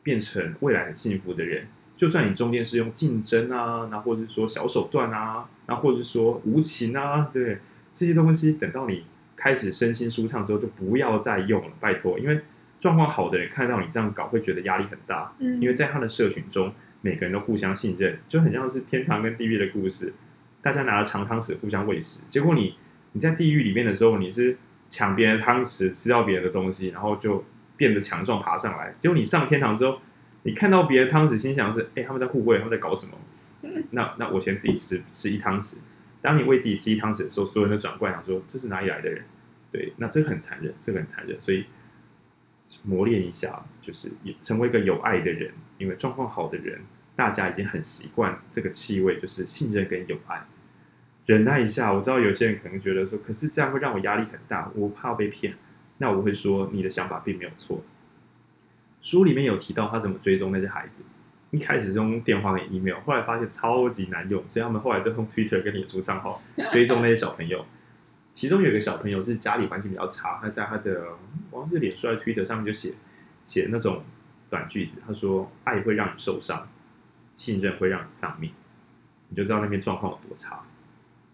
[0.02, 1.66] 变成未来很幸福的人。
[2.02, 7.58] 就算你中间是用竞争啊，那或者是说小手段啊，那或者是说无情啊，对
[7.94, 9.04] 这些东西，等到你
[9.36, 12.40] 开始身心舒畅之后，就不要再用了，拜托，因为
[12.80, 20.12] 状况好的人看到你这样搞，会觉得压力很大，嗯，因为在他的社群中，每个人都互相信任，就很像是天堂跟地狱的故事，
[20.60, 22.74] 大家拿着长汤匙互相喂食，结果你
[23.12, 27.44] 你在地狱里面的时候，你是抢别人的汤匙，吃掉别人的东西，然后就
[27.76, 30.00] 变得强壮爬上来，结果你上天堂之后。
[30.44, 33.18] 你看到别的汤匙，心想是：哎，他们在互喂，他们在搞什么？
[33.90, 35.78] 那那我先自己吃吃一汤匙。
[36.20, 39.24] 当你喂自己吃一汤匙的时候，所有人都转过来想说：这是哪里来的人？
[39.70, 41.40] 对，那这个很残忍，这个很残忍。
[41.40, 41.66] 所以
[42.82, 45.52] 磨练一下，就是成为一个有爱的人。
[45.78, 46.80] 因为状况好的人，
[47.16, 50.44] 大家已经很习惯这个气味，就是信任跟有爱。
[51.26, 55.54] 忍耐一下，我知道有些人可能觉得说，可是这样会让我压力很大，我怕被骗。
[55.98, 57.82] 那我会说，你的想法并没有错。
[59.02, 61.02] 书里面有提到他怎么追踪那些孩子，
[61.50, 66.40] 一开始是用电话跟 email，后来发现超级难用，所以他们后来都用 Twitter 跟脸书账号
[66.70, 67.66] 追踪那些小朋友。
[68.32, 71.08] 其中有一个小朋友是家里环境比较差，他在他的
[71.50, 72.94] 好像是脸书还是 Twitter 上面就写
[73.44, 74.02] 写那种
[74.48, 76.66] 短句子，他说：“爱会让你受伤，
[77.36, 78.52] 信任会让你丧命。”
[79.28, 80.62] 你就知道那边状况有多差。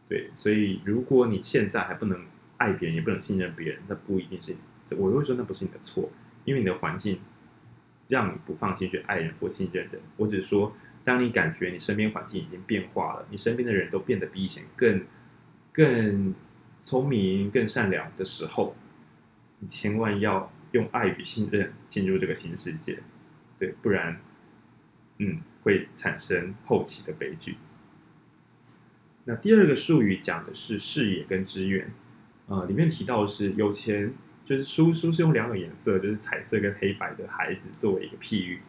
[0.08, 2.18] 对，所以如果你现在还不能
[2.56, 4.56] 爱别人，也不能信任别人，那不一定是，
[4.96, 6.10] 我会说那不是你的错，
[6.44, 7.20] 因为你的环境。
[8.08, 10.00] 让你不放心去爱人或信任人。
[10.16, 15.04] 我只说，当你感觉你身边环境已经变化了，你身边的人都变得比以前更、
[15.72, 16.34] 更
[16.80, 18.74] 聪明、更善良的时候，
[19.58, 22.98] 你千万要用爱与信任进入这个新世界，
[23.58, 24.20] 对，不然，
[25.18, 27.56] 嗯，会产生后期的悲剧。
[29.24, 31.92] 那第二个术语讲的是视野跟资源，
[32.46, 34.14] 呃，里面提到的是有钱。
[34.48, 38.62] 就是书书是用两种颜色，就是彩色跟黑白的孩子作为一个譬喻。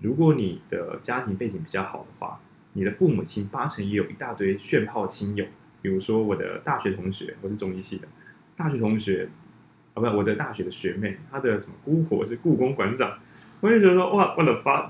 [0.00, 2.40] 如果你的家庭背景比较好的话，
[2.74, 5.44] 你的父母亲八成也有一大堆炫炮亲友。
[5.82, 8.06] 比如说我的大学同学，我是中医系的，
[8.56, 9.28] 大学同学
[9.94, 13.18] 啊，不，我的大学的学妹，她的什么姑婆是故宫馆长，
[13.58, 14.86] 我就觉得说哇，我的发，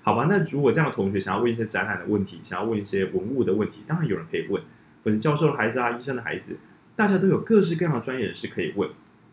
[0.00, 0.28] 好吧。
[0.30, 4.62] 那如果这样的同学想要问一些展览的问题，想要问一些文物的问题，当然有人可以问，
[5.04, 6.56] 或者教授的孩子啊，医生的孩子，
[6.94, 8.88] 大家都有各式各样的专业人士可以问。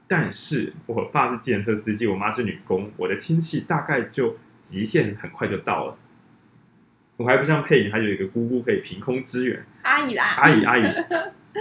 [0.07, 5.97] 但是我爸是计程车司机，我妈是女工，我的亲戚大概就极限很快就到了。
[7.17, 10.83] 我还不像佩颖，还有一个姑姑可以凭空支援，阿姨啦，阿姨阿姨。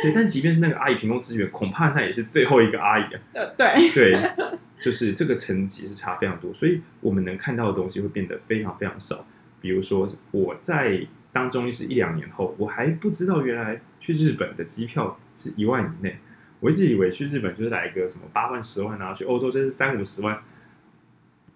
[0.03, 3.21] 对，但即便是那个阿姨凭空支援，恐怕那也是最后一个阿姨啊。
[3.35, 4.31] 呃，对对，
[4.79, 9.27] 就是这个层级是差非常多，所以我们能看到的东西会变得非常非常少。
[9.61, 16.19] 比如说，我在当中医师一两年后，我还不知道原来去日本的机票是一万以内。
[16.63, 20.41] 我一直以为去日本就是来一个什么八万十万啊，去欧洲就是三五十万。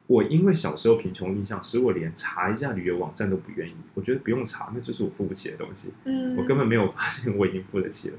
[0.08, 3.74] 我因为小时候贫穷印象，使我连查一下旅游网站都不愿意。
[3.94, 5.94] 我觉得不用查，那就是我付不起的东西。
[6.06, 8.18] 嗯，我根本没有发现我已经付得起了。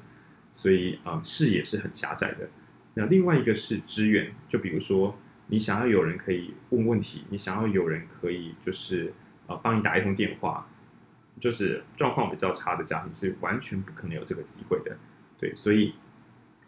[0.53, 2.47] 所以啊，视野是很狭窄的。
[2.93, 9.13] 那另外一个是支援，就比如说你想要有人可以问问题，你想要有人可以就是
[9.45, 10.69] 啊帮你打一通电话，
[11.37, 14.95] 就是状况比较差的家庭是完全不可能有这个机会的。
[15.37, 15.93] 对，所以。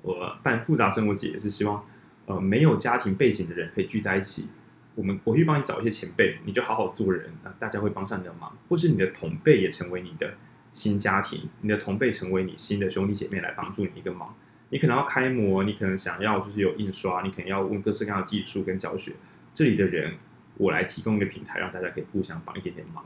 [0.02, 1.84] 我办复杂生活节也是希望，
[2.26, 4.47] 呃，没有家庭背景的人可以聚在一起。
[4.95, 8.58] 我们我去帮你找一些前辈，你就好好做人，那大家会帮上你的忙。
[8.68, 10.34] 或是你的同辈也成为你的
[10.72, 14.36] 新家庭，你的同辈成为你新的兄弟姐妹来帮助你一个忙。
[14.70, 19.14] 你可能要开模，你可能想要就是有印刷，你可能要问各式各样的技术跟教学。
[19.54, 20.16] 这里的人，
[20.58, 23.04] 我来提供一个平台，让大家可以互相帮一点点忙。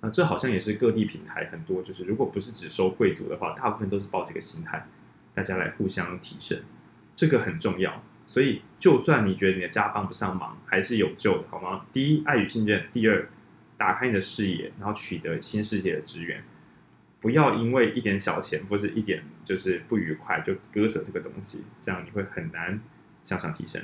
[0.00, 4.86] 那这好像也是各地平台很多，就是如果不是只收贵族的话，大部分都是抱这个心态。
[5.34, 6.58] 大家来互相提升，
[7.14, 8.02] 这个很重要。
[8.24, 11.84] 所以，就算你觉得你的家帮不上忙，还是有救的，好吗？
[11.92, 13.28] 第一，爱与信任；第二，
[13.76, 16.42] 打开你的视野，然后取得新世界的资源。
[17.20, 22.80] 不要因为一点小钱或是一点就是不愉快就割舍这个东西，这样你会很难
[23.24, 23.82] 向上提升。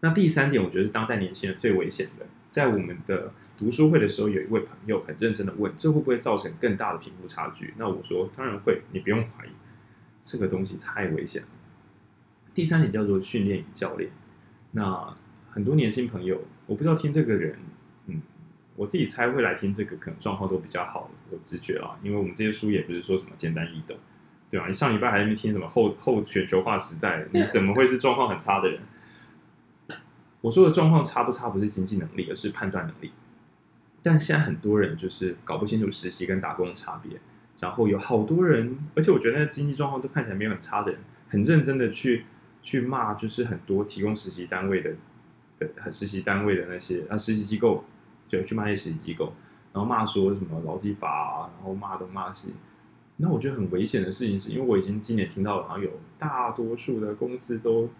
[0.00, 2.26] 那第三点，我觉得是当代年轻人最危险的。
[2.50, 7.74] 在我们的读书会的时候，有一位朋友很认真的问：这会不会造成更大的贫富差距？
[7.76, 9.50] 那我说：当然会，你不用怀疑。
[10.22, 11.48] 这个东西太危险了。
[12.54, 14.10] 第三点叫做训练与教练。
[14.72, 15.16] 那
[15.50, 17.58] 很多年轻朋友，我不知道听这个人，
[18.06, 18.20] 嗯，
[18.76, 23.96] 我自己猜会来听这个，可能状况都比较好，我直觉啊，因为我们这些书也不是说什么简单易懂，
[24.48, 24.66] 对吧？
[24.66, 28.80] 你上礼拜还在那听什么后后全球化时代，你怎么会是状况很差的人？
[30.40, 33.12] 我说的状况差不差，不是经济能力，而是判断能力。
[34.02, 37.20] 但现在很多人就是搞不清楚实习跟打工的差别。
[37.60, 42.24] 然后有好多人，而且我觉得那经济状况都看起来没有很差的人，很认真的去
[42.62, 44.94] 去骂，就是很多提供实习单位的
[45.58, 47.84] 的实习单位的那些啊实习机构，
[48.26, 49.32] 就去骂那些实习机构，
[49.72, 52.54] 然后骂说什么劳基法啊，然后骂东骂西。
[53.18, 57.90] 那我觉得很危险的事情是，因为我已经今年听到了，好像有大多数的公司都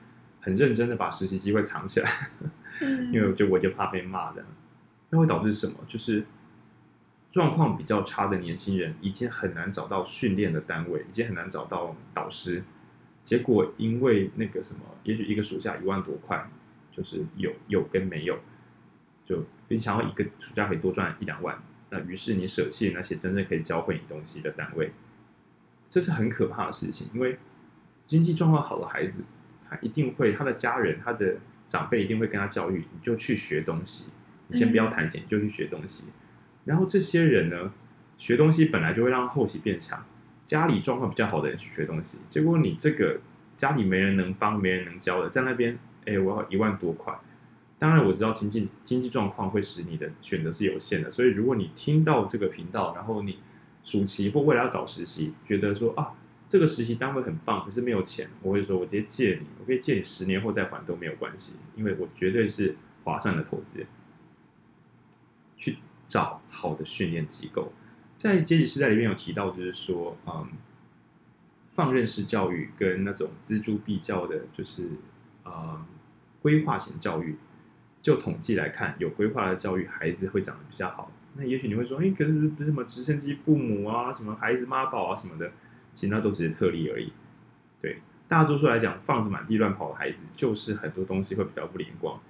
[0.41, 2.11] 很认真的把实习机会藏起来，
[2.81, 4.43] 嗯、因为就我就怕被骂的。
[5.11, 5.75] 那会导致什么？
[5.87, 6.25] 就是
[7.31, 12.65] 状况比较差的年轻人已经很难找到训练的单位，已经很难找到导师。
[13.23, 16.51] 结果因为那个什么，也许一个暑假一万多块，
[16.91, 18.39] 就是有有跟没有，
[19.25, 24.91] 就你想要一个暑假可以多赚一两万，那于是你舍弃那些真正可以教会你东西的单位。
[25.87, 27.39] 这是很可怕的事情，因为
[28.07, 29.23] 经济状况好的孩子，
[29.69, 31.37] 他一定会，他的家人、他的
[31.69, 34.11] 长辈一定会跟他教育，你就去学东西，
[34.49, 36.09] 你先不要谈钱，你就去学东西。
[36.71, 37.73] 然后这些人呢，
[38.17, 40.07] 学东西本来就会让后期变强。
[40.47, 43.19] 家里状况比较好的人去学东西，结果你这个
[43.55, 47.13] 家里没人能帮、没人能教的，在那边，哎，我要一万多块。
[47.77, 53.39] 当然我知道经济经济状况会使你的选择是有限的，所以如果你听到这个频道，然后你。
[53.83, 56.13] 暑期或未来要找实习，觉得说啊，
[56.47, 63.87] 这个实习单位很棒，可是没有钱，我会说，我直接借你，我可以借你十年后再还都没有关系，因为我绝对是划算的投资。
[65.57, 65.79] 去
[66.11, 67.73] 找好的训练机构，
[68.17, 70.49] 在阶级时代里面有提到，就是说，嗯，
[71.69, 74.89] 放任式教育跟那种锱铢必较的，就是
[75.45, 75.87] 呃、嗯，
[76.43, 77.37] 规划型教育，
[78.03, 81.13] 就统计来看，有规划的教育，孩子会长得比较好。
[81.37, 85.53] 那也许你会说，哎，可是不是什么直升机父母啊，什么孩子妈宝啊什么的，
[85.93, 87.13] 其实那都只是特例而已。
[87.81, 92.21] 对，大多数来讲，放着满地乱跑的孩子，就是很多东西会比较不灵光。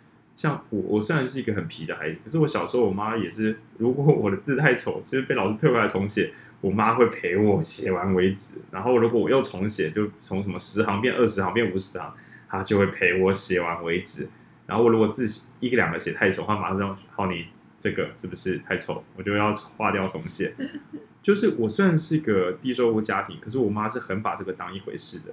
[0.41, 6.33] 像我，我虽然是一个很皮的孩子，可是我小时候我妈也是，如果我的字太丑，就是被老师退回来重写，
[6.63, 8.63] 我妈会陪我写完为止。
[8.71, 12.15] 然后如果我又重写，就从什么十行变二十行变五十行，
[12.49, 14.31] 她就会陪我写完为止。
[14.67, 15.27] 然后我如果字
[15.61, 17.45] 一个两个写太丑，她马上好你。
[17.79, 19.03] 这个是不是太丑？
[19.17, 20.55] 我就要划掉重写。
[21.23, 25.33] 就是我虽然是一个低收入家庭，可是我妈是很把这个当一回事的。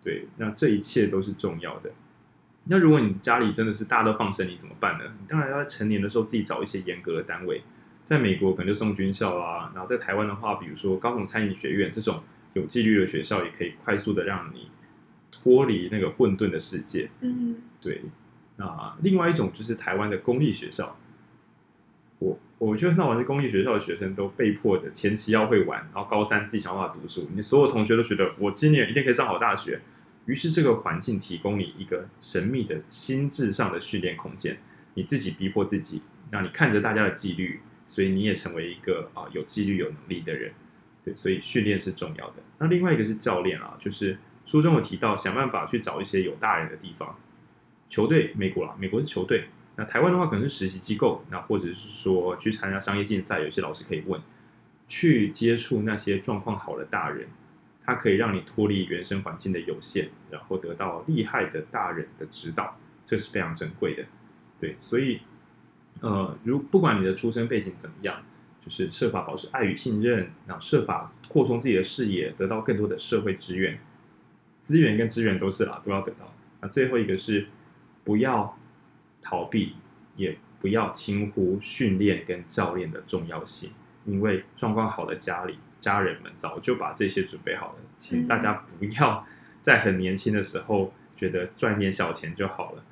[0.00, 1.90] 对，那这一切都是重要的。
[2.64, 5.04] 那如果你家里真的是大家都放生，你怎么办呢？
[5.20, 7.62] 你当然要在成年的时候自己找一些严格的单位。
[8.04, 12.22] 在美国可能就送军校啦，然后在台湾的话，比如说高雄餐饮学院这种
[12.54, 14.68] 有纪律的学校，也可以快速的让你
[15.30, 17.10] 脱离那个混沌的世界。
[17.20, 18.02] 嗯，对。
[18.56, 20.96] 那另外一种就是台湾的公立学校。
[22.18, 27.28] 我我觉得那我是公立学校的学生都被迫着前期要会玩，然后高三自己想办法读书。
[27.34, 29.80] 你所有同学都觉得我今年一定可以上好大学，
[30.26, 34.58] 于是这个环境提供你一个神秘的心智上的训练空间，
[34.94, 40.52] 你自己逼迫自己，让你看着大家的纪律，所以你也成为一个啊有纪律有能力的人。
[41.04, 42.36] 对，所以训练是重要的。
[42.58, 47.18] 那另外一个是教练啊，就是书中有提到，想办法去找一些有大人的地方，
[47.88, 49.46] 球队，美国啦，美国是球队。
[49.74, 54.20] 那台湾的话，可能是实习机构，那或者是说去参加商业竞赛，有些老师可以问，
[54.86, 57.26] 去接触那些状况好的大人，
[57.84, 64.04] 它可以让你脱离原生环境的有限，然后得到厉害的大人的指导，这是非常珍贵的。
[64.60, 65.20] 对，所以，
[66.00, 68.22] 呃，如不管你的出生背景怎么样，
[68.60, 73.78] 就是设法保持爱与信任，然后设法扩充自己的视野，得到更多的社会资源，
[74.62, 76.34] 资源跟资源都是啦，都要得到。
[76.60, 77.46] 那最后一个是
[78.04, 78.58] 不要。
[79.24, 79.76] 逃避，
[80.16, 83.70] 也不要轻忽训练跟教练的重要性，
[84.04, 89.26] 因为状况好的家里家人们早就把这些准备好了，请大家不要
[89.60, 92.84] 在很年轻的时候觉得赚点小钱就好了，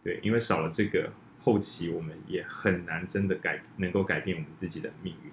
[0.00, 1.12] 对，因为少了这个，
[1.42, 5.32] 后期我们也很难真的改能够改变我们自己的命运。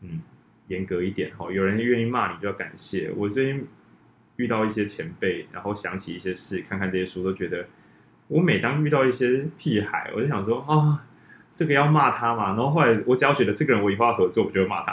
[0.00, 0.20] 嗯，
[0.66, 3.10] 严格一点哈，有人愿意骂你就要感谢。
[3.16, 3.66] 我最近
[4.36, 7.66] 遇到一些前辈，然后想起一些事，看看这些书，都觉得。
[8.28, 11.04] 我每当遇到一些屁孩，我就想说啊，
[11.54, 12.48] 这个要骂他嘛。
[12.48, 14.92] 然后后来我只要觉得这个人我以后要合作，我就会骂他。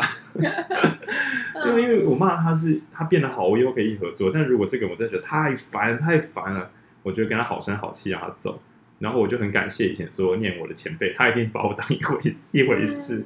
[1.68, 4.32] 因 为因为我骂他是他变得好，我以后可以一起合作。
[4.34, 6.72] 但如果这个我真的觉得太烦太烦了，
[7.03, 8.62] 我就跟他好声好气让他走。
[8.99, 12.20] 然后我就很感谢以前所有念我的前辈，他一定把我当一回
[12.51, 13.26] 一回事。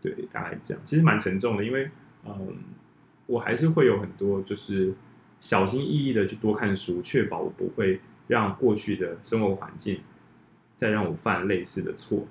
[0.00, 1.90] 对，大概这样，其实蛮沉重的，因为
[2.24, 2.56] 嗯，
[3.26, 4.92] 我还是会有很多就是
[5.38, 8.00] 小心翼翼的去多看书，确保我不会。
[8.28, 10.00] 让过去的生活环境
[10.74, 12.26] 再让我犯类似的错，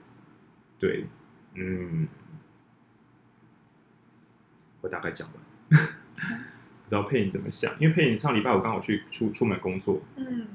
[0.80, 1.06] 对，
[1.56, 2.08] 嗯，
[4.82, 5.36] 我大概讲完，
[6.84, 7.74] 不知道佩妮怎么想？
[7.80, 10.48] 因为佩妮上礼拜我刚好去出出门工作，嗯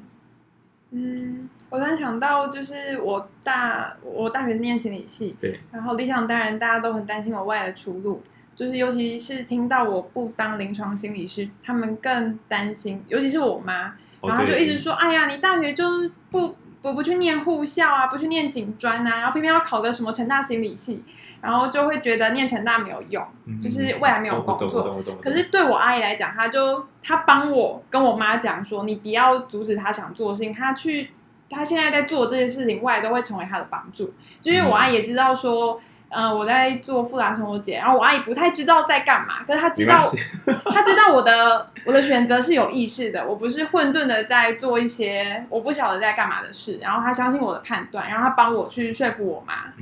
[0.91, 8.23] 嗯，我突然想到，就是我大我大学是念心理系，对，然后理想当然大家都很担心我未来的出路，
[8.55, 13.97] 就是尤其是听到我不当临床心理师，他们更担心，尤其是我妈。
[14.25, 21.03] 然后就一直说：“哎呀，你大学就是不不不去念护校啊，不去念警专啊，然后偏偏要考个什么成大心理系，
[21.41, 25.03] 然后就会觉得念成大没有用，嗯、就是未来没有工作。
[25.23, 31.13] 可是对我阿姨来讲，她就她帮我跟我妈讲说，你不要阻止她想做的事情，她去
[31.49, 34.13] 她现在在做这些事情，未来都会成为她的帮助。
[34.41, 35.75] 就因为我阿姨也知道说。
[35.75, 35.81] 嗯、
[36.13, 40.03] 呃，我在做复杂生活节，然后我阿姨不太知道在干嘛，可是她知道，
[40.71, 49.73] 她知道我的我的选择是有意识的，我不是混沌的在做一些我不晓得在干嘛的事，然后她相信我的判断，然后她帮我去说服我妈，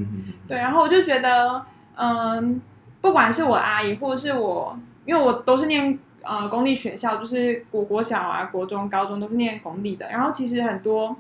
[0.47, 1.61] 对，然后我就觉得，
[1.97, 2.55] 嗯、呃，
[3.01, 11.17] 不管是我阿姨或者是我，因为我都是念呃公立学校，就是国国小啊、国中、高中都是念公立的，然后其实很多。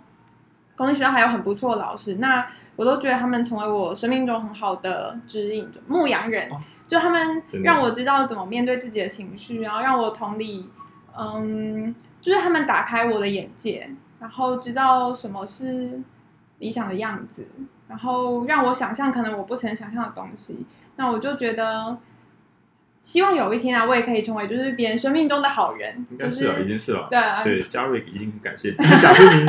[0.81, 6.51] 公立学校还有很不错的老师，那我都觉得他们成为我生命中很好的指引，牧羊人，
[6.89, 10.71] 就他们让我知道怎么面对自己的情绪，然后让我同理，
[11.19, 16.01] 嗯，就是他们打开我的眼界，然后知道什么是
[16.61, 17.47] 理想的样子，
[17.87, 20.65] 然后让我想象可能我不曾想象的东西，
[20.97, 21.99] 那我就觉得。
[23.03, 26.07] 希望有一天啊，我也可以成为就是别人生命中的好人。
[26.11, 27.07] 应该是了，就是、已经是了。
[27.09, 28.85] 对啊，对，嘉瑞已经很感谢你。
[29.01, 29.47] 贾瑞明，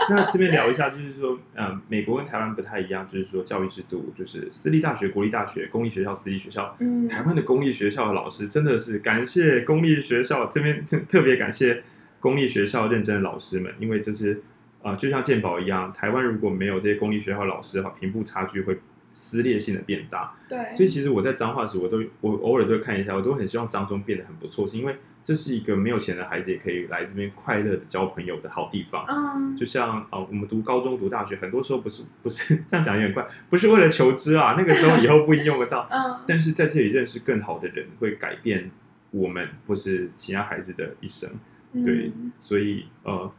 [0.08, 6.74] 那这边聊一下，就是说，嗯，美国跟台湾不太一样，就是说教育制度，就是私立大学、国立大学、公立学校、私立学校。
[6.80, 11.82] 嗯，台湾的公立学校的老师真的是感谢公立学校这边 特别感谢
[12.18, 14.42] 公立学校认真的老师们，因为这是
[14.82, 18.78] 啊、呃，就像健保一样，台湾如果没有这些公立学校的老师的话，贫富差距会。
[19.12, 29.04] 撕裂性的变大，对，所以其实我在彰化时，我都我偶尔都会看一下，我都很希望彰中变得很不错，是因为这是一个没有钱的孩子也可以来这边快乐的交朋友的好地方。
[29.08, 35.88] 嗯，就像啊、呃，我们读高中、读大学，很多时候不是不是 这样讲有点怪，不是为了求知啊，那个时候以后不一定用得到。
[35.90, 38.70] 嗯，但是在这里认识更好的人，会改变
[39.10, 41.28] 我们或是其他孩子的一生。
[41.72, 43.32] 对，嗯、所以呃。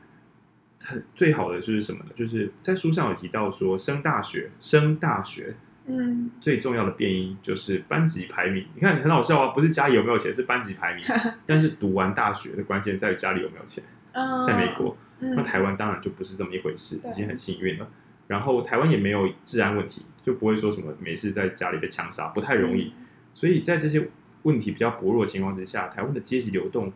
[1.16, 2.12] 最好的就是什么呢？
[2.16, 5.56] 就是在书上有提到说，升大学，升大学，
[5.86, 8.66] 嗯，最重要的变因就是班级排名。
[8.76, 11.04] 你看很好笑啊，不是家里有没有钱，是班级排名。
[11.46, 13.84] 但是读完大学的关键在于家里有没有钱。
[14.46, 17.88] 在美国，那台湾当然就不是这么一回事，已经很幸运了。
[18.28, 22.94] 然后台湾也没有治安问题，就不会说什么没事在家里被枪杀，不太容易。
[23.34, 24.10] 所以在这些
[24.44, 26.92] 问题比较薄弱的情况之下，台湾的阶级流动。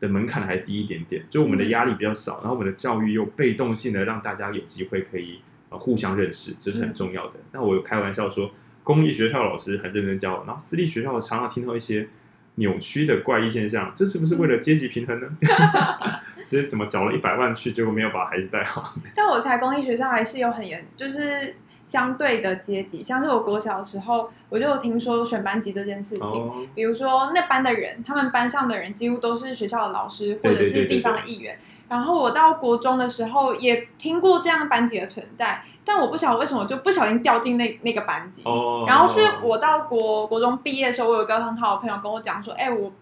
[0.00, 5.40] 的门槛还低一点点，就我们的压力比较少，然后我们的教育又被动性的让大家有机会可以
[5.70, 7.34] 呃互相认识，这是很重要的。
[7.52, 8.50] 那我有开玩笑说，
[8.84, 12.08] 公立学校老师很认真教，然后私立学校常常听到一些
[12.56, 15.28] 扭曲的怪异现象，这是不是为了阶级平衡呢？
[16.50, 18.94] 就是怎么缴了一百万去，结果没有把孩子带好？
[19.14, 21.54] 但我猜公立学校还是有很严，就是。
[21.88, 26.28] 相对的阶级，像是我国小的时候，我就有听说选班级这件事情。
[26.28, 26.52] Oh.
[26.74, 31.58] 比如说那班的人，他们班上的人几乎都是学校的老师或者是地方的议员。
[31.88, 38.42] 然后我到国中的时候也听过这样的班级的存在，但我不晓得为什么就不小心掉进那那个班级。
[38.42, 38.86] Oh.
[38.86, 42.92] 然后是我到国国中毕业的时候，我有个很好的朋友跟我讲说：“哎、欸，我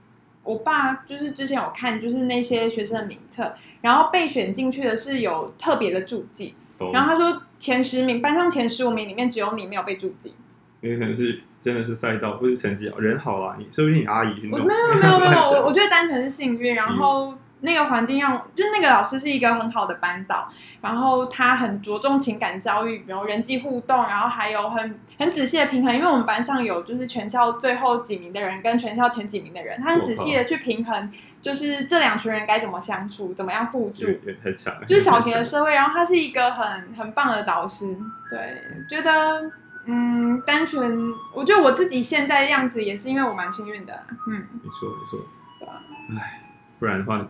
[0.45, 6.95] 我爸就是之前有看，就是那些学生的名册，然后被选进去的是有特别的注记。” Oh.
[6.95, 10.35] 然后他说前十名班上前十五名里面只有你没有被注记，
[10.83, 20.49] 因为可能是真的是赛道不是成绩好人好啊，你说不定你阿姨没有没有没有我 我觉得单纯是幸运，然后那个环境让就那个老师是一个很好的班导，
[20.81, 31.13] 然后他很着重情感教育，比如人际互动，然后还有很很仔细的平衡，因为我们班上有就是全校最后几名的人跟全校前几名的人，他很仔细的去平衡。
[31.43, 34.05] 就是这两群人该怎么相处，怎么样互助，
[34.43, 34.85] 太强了。
[34.85, 37.97] 就是小型的社会，然后他是一个很很棒的导师。
[38.29, 39.49] 对，觉得
[39.85, 44.03] 嗯，单纯，我觉得我自己现在的样子也是因为我蛮幸运的。
[44.27, 45.25] 嗯，没错没错。
[45.61, 45.81] 对啊，
[46.19, 46.43] 唉，
[46.81, 47.25] 不然的话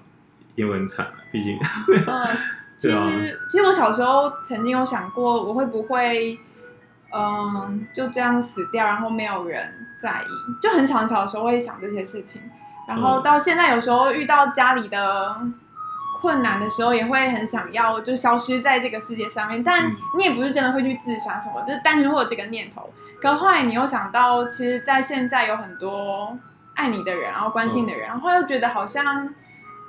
[0.56, 1.06] 一定会很惨。
[1.30, 1.58] 毕竟，
[2.06, 2.28] 嗯，
[2.76, 3.06] 其实、啊、
[3.50, 6.38] 其实我小时候曾经有想过，我会不会
[7.12, 10.60] 嗯就这样死掉，然后没有人在意。
[10.60, 12.42] 就很小小的时候会想这些事情。
[12.88, 15.36] 然后到现在，有时候遇到家里的
[16.18, 19.62] 困难的时候，也会很想要就消失在这个世界上面。
[19.62, 22.88] 但你也不是真的会去自杀什么，就是单纯会有这个念头。
[23.20, 26.38] 可后来你又想到，其实，在现在有很多
[26.74, 29.34] 爱你的人，然后关心的人，然后又觉得好像，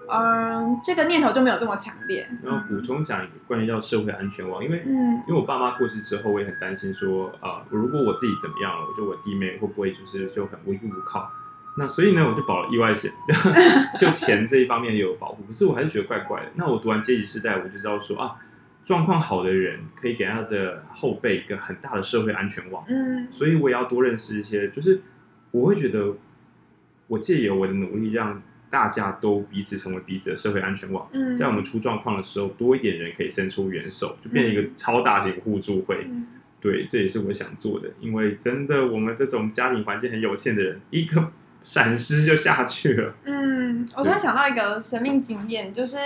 [0.10, 2.28] 嗯，这个念头就没有这么强烈。
[2.44, 11.32] 然后补充讲一个关于叫社会安全网，因为，嗯，因为我爸妈过世之后，我也很担心说，啊，如果我自己怎么样了，我觉得我弟妹会不会就是就很无依无靠。
[11.80, 13.12] 那所以呢，我就保了意外险，
[14.02, 15.44] 就钱这一方面也有保护。
[15.48, 16.52] 可是我还是觉得怪怪的。
[16.56, 18.36] 那我读完阶级世代，我就知道说啊，
[18.84, 22.84] 状况好的人可以给他的后辈一个很大的社会安全网。
[22.88, 24.70] 嗯，所以我也要多认识一些。
[24.70, 25.02] 就是
[25.52, 26.16] 我会觉得，
[27.06, 31.08] 我借由我的努力让大家都彼此成为彼此的社会安全网。
[31.12, 36.06] 嗯，在我们出状况的时候，多一点人可以伸出援手，就变成一个超大型互助会。
[36.10, 36.28] 嗯、
[36.60, 41.32] 对，这也是我想做的，因为真的我们这种家庭环境很有限的人，一个
[41.64, 43.14] 闪失就下去了。
[43.24, 45.98] 嗯，我突然想到一个生命经验，就是。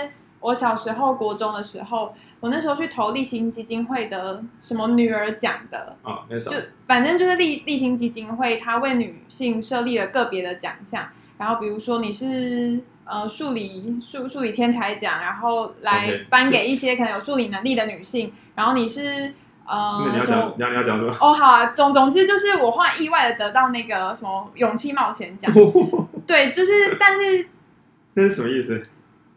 [0.42, 6.50] 我小时候国中的时候，我那时候去投立新基金会的什么女儿奖的啊，就
[6.84, 11.08] 反正就是立立新基金会，它为女性设立了个别的奖项，
[11.42, 19.34] 然后比如说你是呃数理数数理天才奖，然后来颁给一些可能有数理能力的女性然后你是
[19.66, 21.12] 呃你要讲你要你要讲什么？
[21.20, 25.52] 哦好啊，总总之就是我话意外的得到那个什么勇气冒险奖，
[26.26, 27.48] 对，就是但是
[28.14, 28.80] 那是什么意思？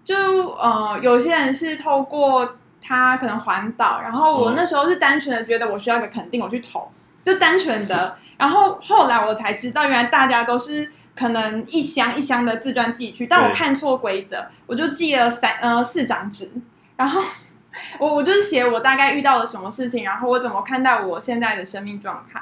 [0.04, 0.16] 就
[0.52, 6.88] 呃，有些人是透过他可能环岛，然后我那时候是单纯的觉得我需要一个肯定，我去投，
[7.24, 8.16] 就单纯的。
[8.38, 16.52] 然后后来我才知道，原来大家都是可能一箱一箱的自传寄去，但我看错规则，我就寄了三呃四张纸，
[16.98, 17.22] 然后
[18.00, 22.42] 我我就是写我大概遇到了什么事情，然后我怎么看待我现在的生命状态，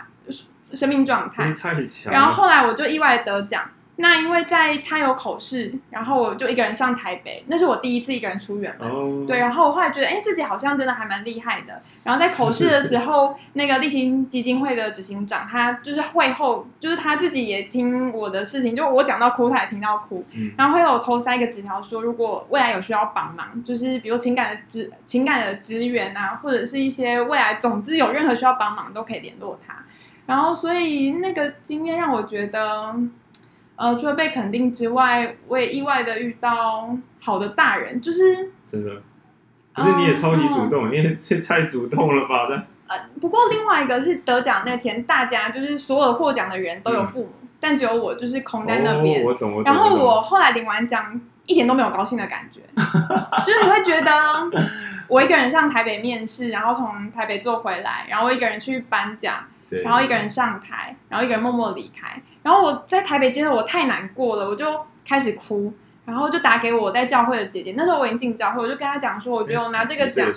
[0.73, 1.51] 生命状态。
[1.53, 2.11] 太强。
[2.11, 3.69] 然后后来我就意外得奖。
[3.95, 8.89] 那因为在他有口试，然后我就一个人上台北，那是我第一次一个人出远门。
[8.89, 9.27] Oh.
[9.27, 11.79] 对，然后我后来觉得，哎，自己好像真的还蛮厉害的。
[12.03, 20.25] 然后在口试的时候，那个立新基金会的执行长，他就是会后，就是他自己也听我的事情，就我讲到哭，他也听到哭。
[20.31, 20.51] 嗯。
[20.57, 29.75] 然后会有偷塞一个纸条说，如果未来有需要帮忙，就是比如情感的资情感的资源啊，或者是一些未来，总之有任何需要帮忙都可以联络他。
[30.25, 32.95] 然后所以那个经验让我觉得。
[33.75, 39.01] 呃，除了被肯定之外，我也意外的遇到好的大人，就是真的，
[39.73, 42.47] 可是你也超级主动，嗯、你也太主动了吧？
[42.87, 49.23] 呃，不过另外一个是得奖那天，大家就是所有获奖的人都有父母，嗯、但只有我就是空在那边。
[49.23, 49.73] 哦、我懂，我懂。
[49.73, 52.61] 然后我后来领完奖，一点都没有高兴的感觉，
[53.45, 54.11] 就是你会觉得
[55.07, 59.33] 我一个人上台北面试，然后从台北坐回来，然后我一个人去颁奖。
[59.83, 62.21] 然后一个人上台，然后一个人默默离开。
[62.43, 64.65] 然后我在台北街头，我太难过了，我就
[65.07, 65.73] 开始哭，
[66.05, 67.73] 然后就打给我在教会的姐姐。
[67.75, 70.27] 那时候我已经进教会，我就跟她讲说，我觉得我拿这个奖，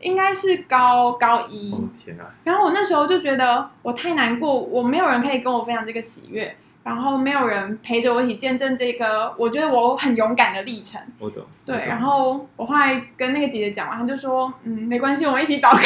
[0.00, 1.72] 应该是高高一。
[1.72, 2.24] 哦天啊！
[2.44, 10.98] 然后我那时候就觉得我太难过，我没有人可以跟我分享这个喜悦，然后没有人陪着我一起见证这个，我觉得我很勇敢的历程。
[11.18, 11.44] 我懂。
[11.66, 15.78] 对，然后我后来跟那个姐姐讲完，她就说：“嗯，没关系，我们一起祷告。”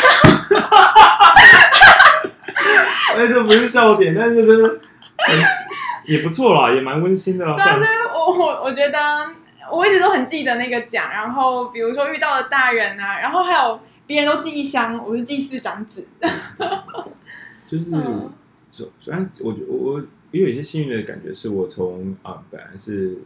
[3.17, 4.79] 哎，这不是笑点，但是真的
[6.07, 7.55] 也不错啦，也蛮温馨的啦。
[7.55, 8.99] 对啊，所以我我我觉得
[9.71, 16.07] 我一直都很记得那个奖，然后比如说遇到的大人啊，然后还有别人都寄一箱，我是寄四张纸。
[17.67, 17.85] 就是，
[18.99, 23.19] 虽然我我我也有一些幸运的感觉，是我从啊、呃、本来是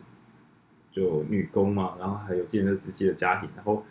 [0.92, 3.84] 就女工嘛，然后还有计程车司机的家庭，然后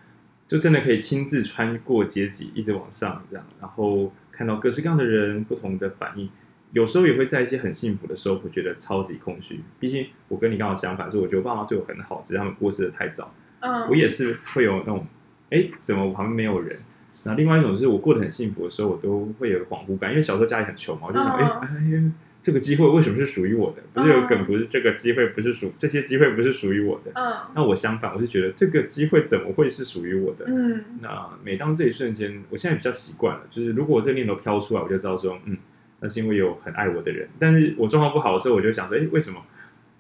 [0.48, 4.12] 就真的可以亲自穿过阶级，一直往上这样，然后。
[4.38, 6.30] 看到各式各样的人，不同的反应，
[6.76, 9.62] 有时候也会在一些很幸福的时候，会觉得超级空虚。
[9.80, 13.34] 毕竟我跟你刚好相反，是我觉得我爸妈对我很好，只是他们过世的太早。
[13.62, 15.08] 嗯，我也是会有那种，
[15.52, 16.78] 哎，怎么我旁边没有人？
[17.24, 22.12] 那另外一种就是我过得很幸福的时候，我都会有恍惚感，因为小时候家里很穷嘛，我就想，哎哎呀。
[22.46, 23.82] 这个机会为什么是属于我的？
[23.92, 27.12] 不是有梗图是这个机会不是属这些机会不是属于我的。
[27.16, 30.46] 嗯，那我相反，我是觉得这个机会怎么会是属于我的？
[30.48, 35.58] 嗯，那每当这一瞬间，我现在比较习惯了，就是如果我这个念头飘出来，我就知道说，嗯，
[36.06, 37.28] 那是因为有很爱我的人。
[37.40, 39.44] 但是我状况不好的时候，我就想说，哎，为什么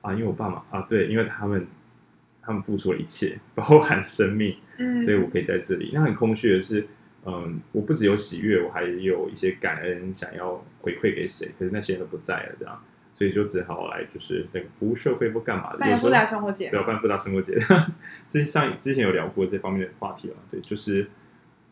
[0.01, 0.13] 啊？
[0.13, 1.65] 因为我爸妈啊，对，因为他们
[2.43, 5.89] 他们付出了一切， 包含生命，嗯，所以我可以在这里。
[5.91, 6.85] 那很空虚的是。
[7.27, 12.79] 嗯，我不只有喜悦，我还有一些感恩，想要回馈给谁，可是那些人都不在了，这样，
[13.15, 17.57] 所以就只好来，就是那个服务社会或干嘛的，办福大生活节，对，办复杂生活节。
[18.29, 21.07] 这上之前有聊过这方面的话题了，对，就是，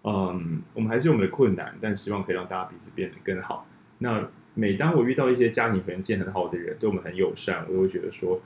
[0.03, 3.68] 嗯，我们还是有我们的困难，但希望可以让大家彼此变得更好。
[4.03, 8.41] 那每当我遇到一些家庭条件很好的人，对我们很友善，我都会觉得说。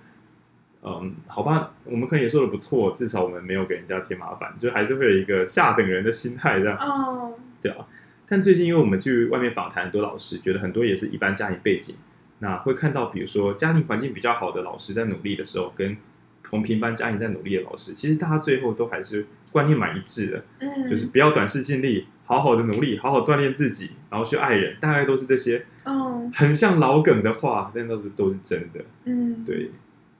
[0.83, 6.77] 嗯，好吧，我们可能也做的不错，至少我们没有给人家添麻烦，就还是会有一个下等人的心态这样。
[6.77, 7.87] 哦，对啊。
[8.27, 11.95] 但最近因为我们去外面访谈很多老师，觉得很多也是一般家庭背景，
[12.39, 15.97] 那会看到比如说家庭环境比较好的老师在努力的时候，跟
[16.43, 20.43] 同平凡家庭在努力的老师，其实大家最后都还是观念蛮一致的。
[20.59, 25.65] 嗯，就是不要短视近利，好好的努力，好好锻炼自己，然后去爱人，大概都是这些。
[25.85, 28.85] 哦，很像老梗的话，但都是都是真的。
[29.05, 29.71] 嗯，对。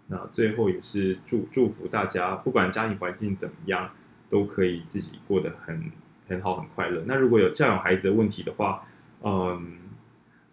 [0.08, 3.90] 那最后也是祝祝福大家，不管家庭环境怎么样，
[4.30, 5.92] 都可以自己过得很
[6.30, 7.04] 很好、很快乐。
[7.06, 8.88] 那如果有教养孩子的问题的话，
[9.22, 9.78] 嗯，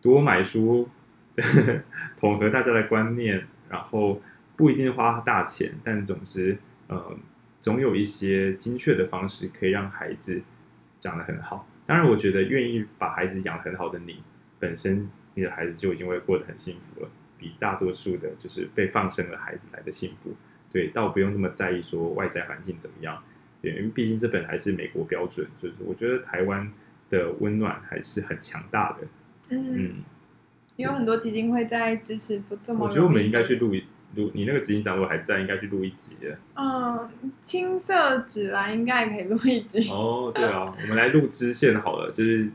[0.02, 0.88] 多买书，
[1.36, 1.80] 呵 呵
[2.16, 4.20] 统合大家的观念，然后
[4.56, 6.58] 不一定花大钱，但总之，
[6.88, 7.16] 呃，
[7.60, 10.42] 总有一些精确的方式可以让孩子
[11.04, 11.68] 长得很好。
[11.84, 14.22] 当然，我觉得愿意把孩子养得很好的你，
[14.58, 20.34] 本身你的孩子就已经会过得很幸福了，比大多数的就是被放生的孩子来的幸福。
[20.72, 23.22] 对，倒不用那么在意说外在环境怎么样。
[23.60, 26.72] 对，因为毕竟这本还是美国标准，就是我觉得台湾
[27.10, 29.06] 的温暖还是很强大的。
[29.50, 29.94] 嗯，嗯，
[30.76, 32.86] 有很多基金会在支持不这么。
[32.86, 36.38] 我觉得我们应该去录一录，你那个执行长如果还在，应该去录一集的。
[36.54, 37.08] 嗯，
[37.40, 39.88] 青色指南应该也可以录一集。
[39.90, 42.48] 哦，对啊，我们来录支线好了，就是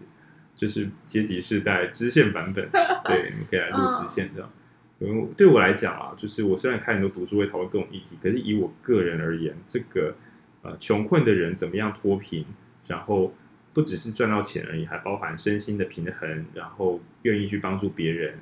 [0.55, 2.69] 就是阶级世代支线版本，
[3.05, 4.51] 对，你可以来录支线这样。
[4.99, 10.15] 嗯，对我来讲啊，就是我虽然看很多读书会讨论各种议题，可是以我个人而言，这个。
[10.61, 12.45] 呃，穷困的人怎么样脱贫？
[12.85, 13.33] 然后
[13.73, 18.37] 不只是赚到钱而已，还包含身心的平衡，然后愿意去帮助别人，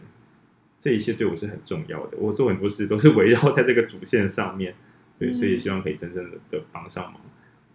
[0.80, 2.18] 这一切对我是很重要的。
[2.18, 4.76] 我做很多事都是围绕在这个主线上面，
[5.18, 7.22] 对，所以希望可以真正的的帮上忙。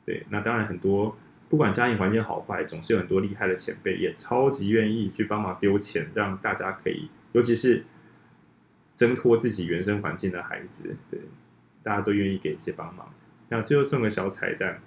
[0.06, 1.16] 对，那当然很多
[1.48, 7.84] 不管家庭环境好坏，总是有很多厉害的前辈也超级愿意去帮忙丢钱，让大家可以，尤其是
[8.94, 11.20] 挣脱自己原生环境的孩子，对，
[11.82, 13.12] 大家都愿意给一些帮忙。
[13.48, 14.80] 那最后送个小彩蛋，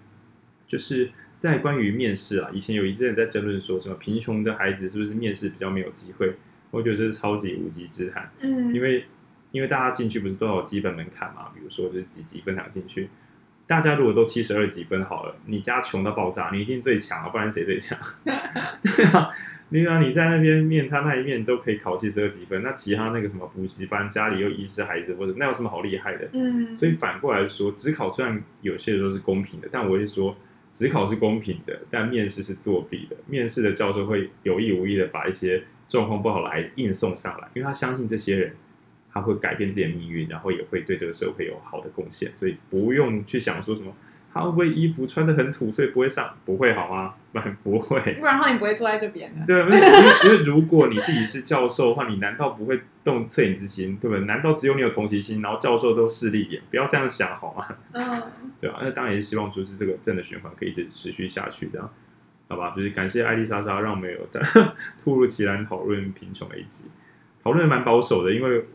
[0.65, 6.33] 就是在关于面试啊，以前有一阵在争论说什么贫穷的孩子是不是面试比较没有机会？
[6.75, 8.29] 我觉得这是超级无稽之谈。
[8.41, 9.05] 嗯，因为
[9.51, 11.49] 因为大家进去不是都有基本门槛嘛？
[11.55, 13.09] 比如说就是几级分享进去，
[13.65, 17.97] 大家如果都七十二级分好了，你家穷到爆炸，你一定最强啊，不然谁最强？
[18.23, 19.29] 对啊。
[19.71, 26.29] 对啊，你在那边面他那一面都可以考七十二级分，那其他那个什么补习班，家里又遗失孩子或者那有什么好厉害的？
[26.33, 30.37] 嗯，所以反过来说，只考虽然有些时候是公平的，但我会说，
[30.71, 33.15] 只考是公平的，但面试是作弊的。
[33.25, 38.55] 面试的教授会有意无意的把一些状况不好来硬送上来，因为他相信这些人
[39.13, 43.91] 他会改变自己的命运，然后也会对这个社会有好的贡献，所以不用去想说什么。
[44.33, 46.35] 他会不会衣服穿的很土，所以不会上？
[46.43, 47.13] 不会好吗？
[47.63, 47.97] 不会。
[48.19, 49.45] 不然的话，你不会坐在这边的。
[49.45, 49.79] 对，因为
[50.25, 53.95] 因为如果你自己是教授的话，你难道不会动恻隐之心？
[53.95, 54.25] 对不对？
[54.25, 56.61] 难道只有你有同情心，然后教授都势利眼？
[56.69, 57.65] 不要这样想好吗？
[57.93, 58.23] 嗯，
[58.59, 58.79] 对啊。
[58.81, 61.89] 那当然也是希望就是这个正的循环可以一直持续下去，这样
[62.47, 62.73] 好吧？
[62.75, 64.41] 就是感谢艾丽莎莎，让我们有的
[65.03, 66.85] 突如其来讨论贫穷的一集，
[67.43, 68.65] 讨论的蛮保守的，因为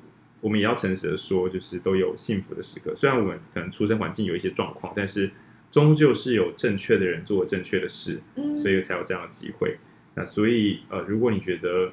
[0.40, 2.94] 我们也要诚实的说，就是都有幸福的时刻。
[2.94, 5.30] 虽然我们可能出生环境有一些状况，但是。
[5.72, 9.78] 终究是有正确的人做正确的事，嗯所以才有这样的机会。
[10.16, 11.92] 那所以呃，如果你觉得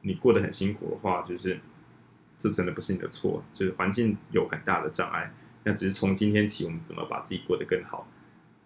[0.00, 1.60] 你过得很辛苦的话，就是
[2.36, 5.32] 这真的不是你的错，就是环境有很大的障碍。
[5.62, 8.04] 那只是从今天起，我们怎么把自己过得更好？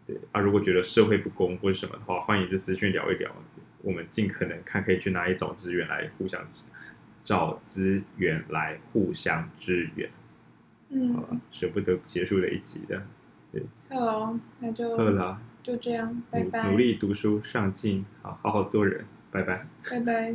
[0.09, 3.31] 对啊，如果觉得社会不公或者什么的话，欢迎就私讯聊一聊，
[3.83, 6.41] 我们尽可能看可以去哪里找资源来互相
[7.23, 10.09] 找资源来互相支援。
[10.89, 13.03] 嗯，好了，舍不得结束的一集的。
[13.53, 13.63] 对。
[13.91, 16.71] Hello，，那就好了，就这样，拜拜。
[16.71, 20.35] 努力读书，上进，好好好做人，拜拜，拜拜。